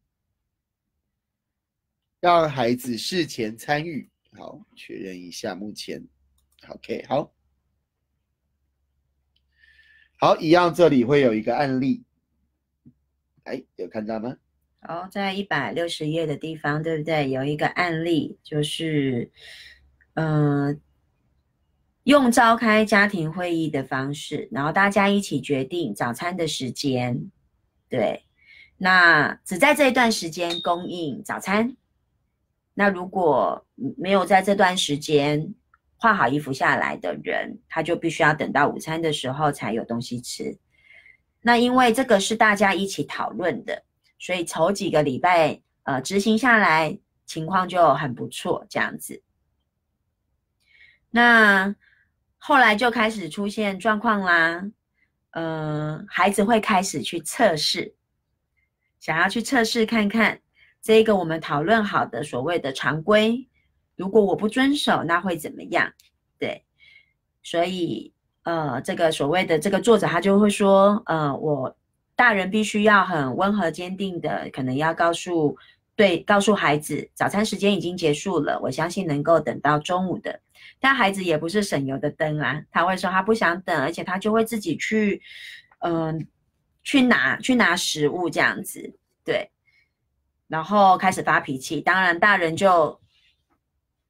[2.20, 4.08] 让孩子事前参与。
[4.38, 6.06] 好，确认一下目前。
[6.68, 7.32] OK，好，
[10.18, 12.04] 好，一样，这里会有一个案例。
[13.44, 14.36] 哎，有看到吗？
[14.82, 17.30] 好，在一百六十页的地方，对不对？
[17.30, 19.30] 有一个案例，就是，
[20.14, 20.80] 嗯、
[22.04, 27.30] 用召开家庭会议的方式，然后大家一起决定早餐的时间，
[27.88, 28.24] 对，
[28.76, 31.76] 那只在这一段时间供应早餐。
[32.80, 33.62] 那如果
[33.98, 35.54] 没有在这段时间
[35.98, 40.56] 换好衣服下来的人，他就必须要等到午餐的时候才有东西吃。
[41.42, 43.82] 那因为这个是大家一起讨论的，
[44.18, 49.22] 所以头几个礼拜呃执行下来情况就很不错，这样子。
[51.10, 51.74] 那
[52.38, 54.64] 后来就开始出现状况啦，
[55.32, 57.94] 呃，孩子会开始去测试，
[58.98, 60.40] 想要去测试看看
[60.82, 63.48] 这个我们讨论好的所谓的常规，
[63.96, 65.92] 如果我不遵守，那会怎么样？
[66.38, 66.64] 对，
[67.42, 68.12] 所以
[68.44, 71.76] 呃，这个所谓的这个作者他就会说，呃，我
[72.16, 75.56] 大人必须要很温和坚定的，可能要告诉
[75.94, 80.40] 对告诉孩子，早餐时间已经结束了，我相信能够等到中午的。
[80.78, 85.20] 但孩子也不是省油的灯啊，他会说他不想等，而且他就会自己去，
[85.80, 86.26] 嗯、
[86.82, 89.50] 去拿去拿食物这样子，对，
[90.50, 91.80] 然后开始发脾气。
[91.80, 93.00] 当然，大人就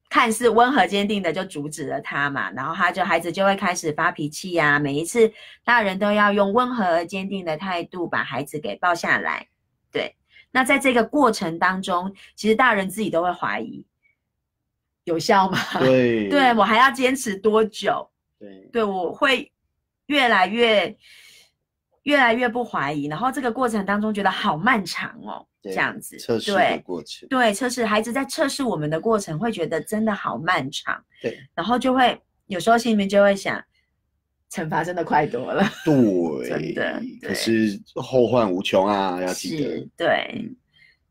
[0.09, 5.31] 看似温和坚定的就阻止了他嘛，然后他就孩子就会开始发脾气呀、每一次
[5.65, 9.47] 大人都要用温和而坚定的态度把孩子给抱下来，
[9.93, 10.17] 对。
[10.51, 13.87] 那在这个过程当中，其实大人自己都会怀疑
[15.05, 15.59] 有效吗？
[15.79, 18.11] 对对我还要坚持多久？
[18.39, 19.53] 对对我会
[20.07, 20.97] 越来越
[22.05, 27.29] 越来越不怀疑，然后这个过程当中觉得好漫长哦，这对样子测试的过程。
[27.29, 33.63] 对，测试孩子在测试我们的过程会觉得真的好漫长，对然后就会有时候心里面就会想，
[34.51, 35.63] 惩罚真的快多了。
[35.85, 39.89] 对，真的可是后患无穷啊，要记得是。
[39.97, 40.57] 对嗯，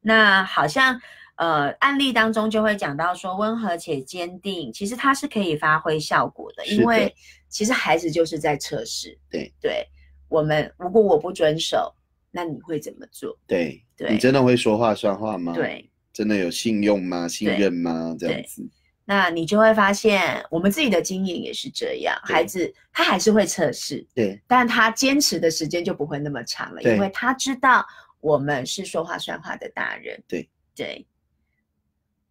[0.01, 0.99] 那好像
[1.35, 7.15] 呃案例当中就会讲到说温和且坚定，其实它是可以发挥效果的，的因为
[7.47, 9.87] 其实孩子就是在测试，对对，
[10.29, 11.93] 我们如果我不遵守，
[12.31, 13.37] 那你会怎么做？
[13.45, 15.89] 对，对你真的会说话算话吗？，对。
[16.11, 17.27] 真的有信用吗？
[17.27, 18.13] 信任吗？
[18.19, 18.67] 这样子，
[19.05, 27.85] 那你就会发现，我们自己的经验也是这样，孩子他还是会测试，对但他坚持的时间就不会那么长了，因为他知道
[28.19, 30.21] 我们是说话算话的大人。
[30.27, 31.05] 对对，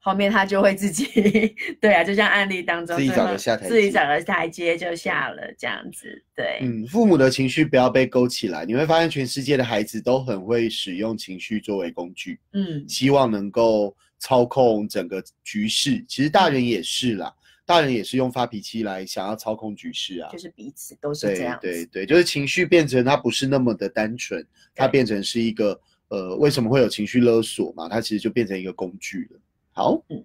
[0.09, 1.05] 后面他就会自己，
[1.81, 16.03] 对啊，就像案例当中，自己找个下台阶自己找个台阶就下了，这样子，对，嗯，父母的情绪不要被勾起来，你会发现全世界的孩子都很会使用情绪作为工具，嗯，希望能够操控整个局势。
[16.09, 17.31] 其实大人也是啦，
[17.67, 20.31] 大人也是用发脾气来想要操控局势啊。
[20.33, 21.67] 就是彼此都是这样子。
[21.67, 24.43] 对对，就是情绪变成它不是那么的单纯，
[24.75, 25.79] 它变成是一个
[26.09, 27.89] 呃，为什么会有情绪勒索嘛？
[27.91, 29.41] 它其实就变成一个工具了。
[29.79, 30.25] 好，嗯，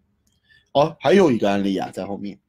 [0.71, 2.39] 哦，还有一个案例啊，在后面，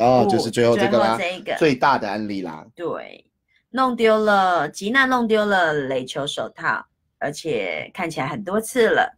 [0.00, 2.66] 哦，就是最后这个啦，最后这个最大的案例啦。
[2.74, 3.24] 对，
[3.70, 6.84] 弄丢了，吉娜弄丢了垒球手套，
[7.20, 9.16] 而且看起来很多次了。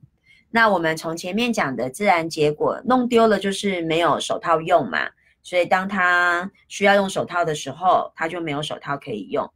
[0.51, 5.09] 那我们从前面讲的自然结果，弄丢了就是没有手套用嘛，
[5.43, 9.51] 所以当他需要用手套的时候，他就没有手套可以用。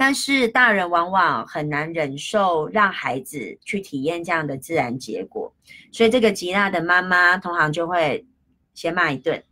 [0.00, 5.52] 但是大人往往很难忍受让孩子去体验这样的自然结果，
[5.90, 8.24] 所以这个吉娜的妈妈通常就会
[8.74, 9.42] 先骂一顿，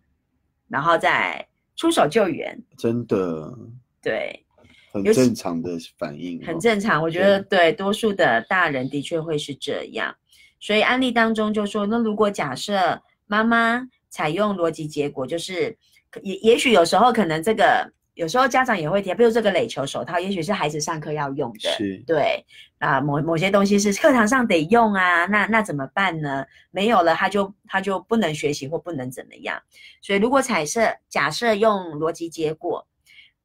[0.69, 2.57] 然后再出手救援。
[2.79, 3.53] 真的
[4.01, 4.45] 对，
[4.93, 10.15] 很正常的反应、哦，很正常，我觉得对多数的大人的确会是这样。
[10.61, 15.77] 所以案例当中就说，那如果假设妈妈采用逻辑结果，就是
[16.23, 22.43] 也也许有时候可能这个有时候家长也会提，比如这个垒球手套，也许是孩子上课要用的，是对
[22.79, 26.47] 啊，某某些东西是课堂上得用啊，那那怎么办呢？
[26.71, 29.63] 没有了，他就他就不能学习或不能怎么样。
[30.01, 32.89] 所以如果彩色假设用逻辑结果，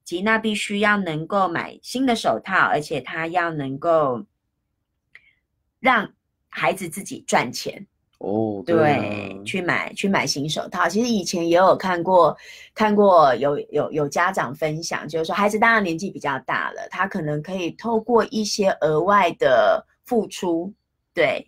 [0.06, 4.26] 吉娜必须要能够买新的手套，而且他要能够
[5.82, 6.14] 让
[6.48, 7.88] 孩子自己赚钱，
[8.24, 10.88] 哦，对，去买去买新手套。
[10.88, 12.38] 其实以前也有看过，
[12.76, 20.72] 看过有有有家长分享，就是说孩子当然年纪比较大了，他可能可以透过一些额外的付出，
[21.16, 21.46] 对，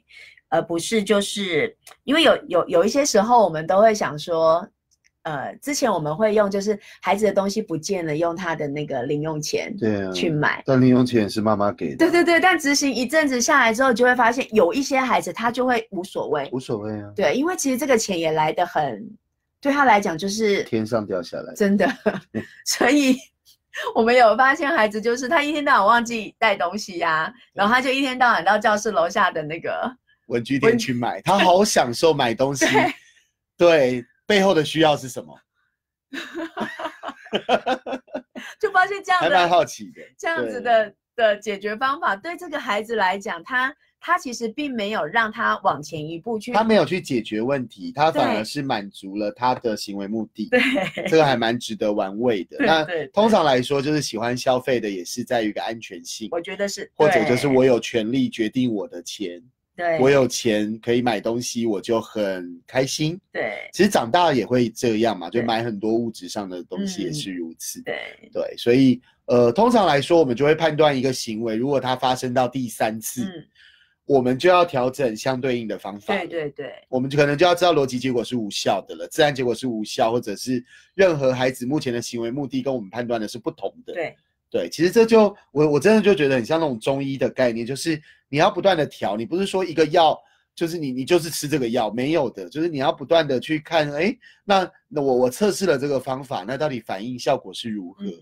[0.50, 4.68] 而不是就是因为有有有一些时候我们都会想说。
[5.24, 10.62] 呃，之前我们会用，就是孩子的东西不见了，用他的那个零用钱对啊，去买。
[10.66, 19.10] 但零用钱是妈妈给的，对对对，但执行一阵子下来之后，就会发现有一些孩子他就会无所谓，无所谓啊，对，因为其实这个钱也来得很，
[19.62, 21.88] 对他来讲就是天上掉下来，真的，
[22.68, 23.16] 所以
[23.96, 29.90] 我们有发现孩子就是他一天到晚忘记带东西呀、然后他就一天到晚到教室楼下的那个，
[30.28, 32.66] 文具店去买，他好享受买东西，
[33.58, 35.40] 对，背后的需要是什么？
[38.60, 50.62] 就发现这样还蛮好奇的，这样子的的解决方法，对这个孩子来讲，他他其实并没有让他往前一步去，他没有去解决问题，他反而对是满足了他的行为目的，对。
[51.08, 52.58] 这个还蛮值得玩味的。
[52.66, 59.42] 那通常来说，就是喜欢消费的也是在于一个安全性，我觉得是，或者就是我有权利决定我的钱，
[59.76, 63.20] 对我有钱可以买东西，我就很开心。
[63.32, 67.82] 对其实长大也会这样嘛，就对买很多物质上的东西也嗯是如此。
[67.82, 67.96] 对
[68.32, 73.46] 对，所以呃，通常来说，我们就会判断一个行为，如果它发生到第三次，嗯
[74.06, 76.14] 我们就要调整相对应的方法。
[76.14, 80.62] 对对对我们就可能就要知道逻辑结果是无效的了，自然结果是无效，或者是
[80.94, 83.94] 任何孩子目前的行为目的跟我们判断的是不同的。
[83.94, 84.14] 对
[84.54, 88.00] 对，其实这就我我真的就觉得很像那种中医的概念，就是
[88.30, 90.16] 你要不断的调，你不是说一个药
[90.54, 98.06] 就是你你就是吃这个药，没有的，就是你要不断的去看，哎，那那我我测试了这个方法，那到底反应效果是如何？
[98.06, 98.14] 嗯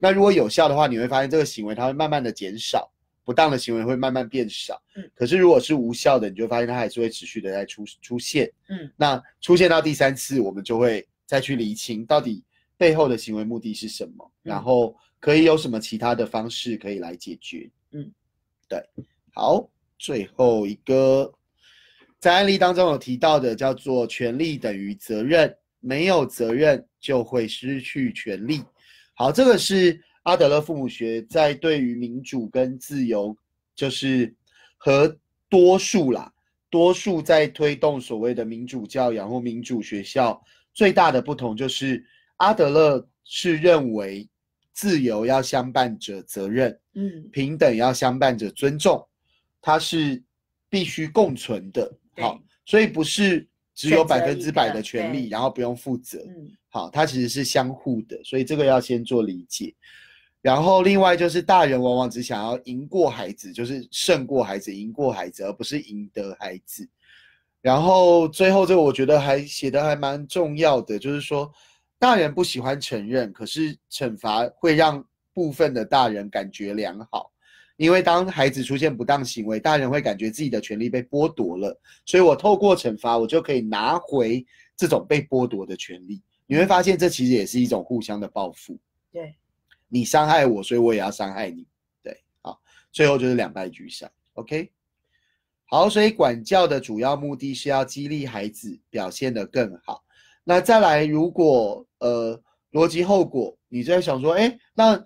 [0.00, 2.88] 那如果有效的话，你会发现这个行为它会慢慢的减少，
[3.24, 4.80] 不当的行为会慢慢变少。
[4.94, 8.48] 嗯可是如果是无效的，你就会发现它还是会持续的在出出现。
[8.68, 12.44] 嗯那出现到第三次，我们就会再去厘清到底
[12.76, 17.70] 背后的行为目的是什么，嗯然后可以有什么其他的方式可以来解决。
[17.92, 18.10] 嗯，
[18.68, 18.82] 对。
[19.34, 21.32] 好，最后一个
[22.18, 28.62] 在案例当中有提到的叫做权利等于责任，没有责任就会失去权利。
[29.14, 33.36] 好，这个是阿德勒父母学在对于民主跟自由，
[33.74, 34.34] 就是
[34.76, 35.16] 和
[35.48, 36.32] 多数啦，
[36.68, 40.40] 多数在推动所谓的民主教养或民主学校
[40.74, 42.04] 最大的不同，就是
[42.36, 44.28] 阿德勒是认为
[44.78, 49.04] 自由要相伴着责任，嗯平等要相伴着尊重，
[49.60, 50.22] 它是
[50.70, 51.92] 必须共存的。
[52.16, 56.24] 好，所以不是只有百分之百的权利，然后不用负责。
[56.28, 59.74] 嗯好，它其实是相互的，所以这个要先做理解。
[60.40, 66.88] 然后另外就是大人往往只想要赢过孩子，就是胜过孩子、赢过孩子，而不是赢得孩子。
[67.60, 71.52] 然后最后这个我觉得还写的还蛮重要的，就是说
[71.98, 77.32] 大人不喜欢承认，可是惩罚会让部分的大人感觉良好，
[77.76, 84.46] 因为当孩子出现不当行为，大人会感觉自己的权利被剥夺了，所以我透过惩罚，我就可以拿回
[84.76, 86.22] 这种被剥夺的权利。
[86.46, 88.78] 你会发现，这其实也是一种互相的报复。
[89.12, 89.34] 对，
[89.88, 91.66] 你伤害我，所以我也要伤害你。
[92.02, 92.60] 对，好，
[92.92, 94.10] 最后就是两败俱伤。
[94.34, 94.70] OK，
[95.66, 100.04] 好，所以管教的主要目的是要激励孩子表现得更好。
[100.48, 102.40] 那再来，如果呃
[102.72, 104.98] 逻辑后果，你在想说，哎，那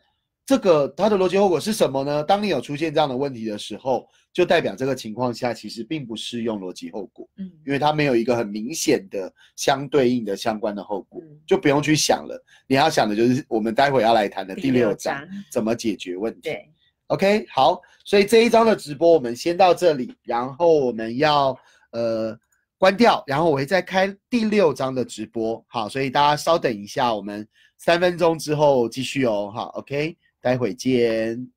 [0.46, 2.22] 这个它的逻辑后果是什么呢？
[2.22, 12.40] 当你有出现这样的问题的时候，就代表这个情况下其实并不适用逻辑后果，嗯因为它没有一个很明显的相对应的相关的后果，嗯就不用去想了。
[12.68, 16.40] 你要想的就是我们待会要来谈的第六章章，怎么解决问题。
[16.42, 16.70] 对
[17.08, 21.58] ，OK，好，所以这一章的直播我们先到这里，然后我们要
[21.90, 22.38] 呃
[22.82, 25.64] 关掉，然后我会再开第六章的直播。
[25.68, 27.46] 好，所以大家稍等一下，我们
[27.78, 29.52] 三分钟之后继续哦。
[29.54, 31.48] 好，OK，待会见。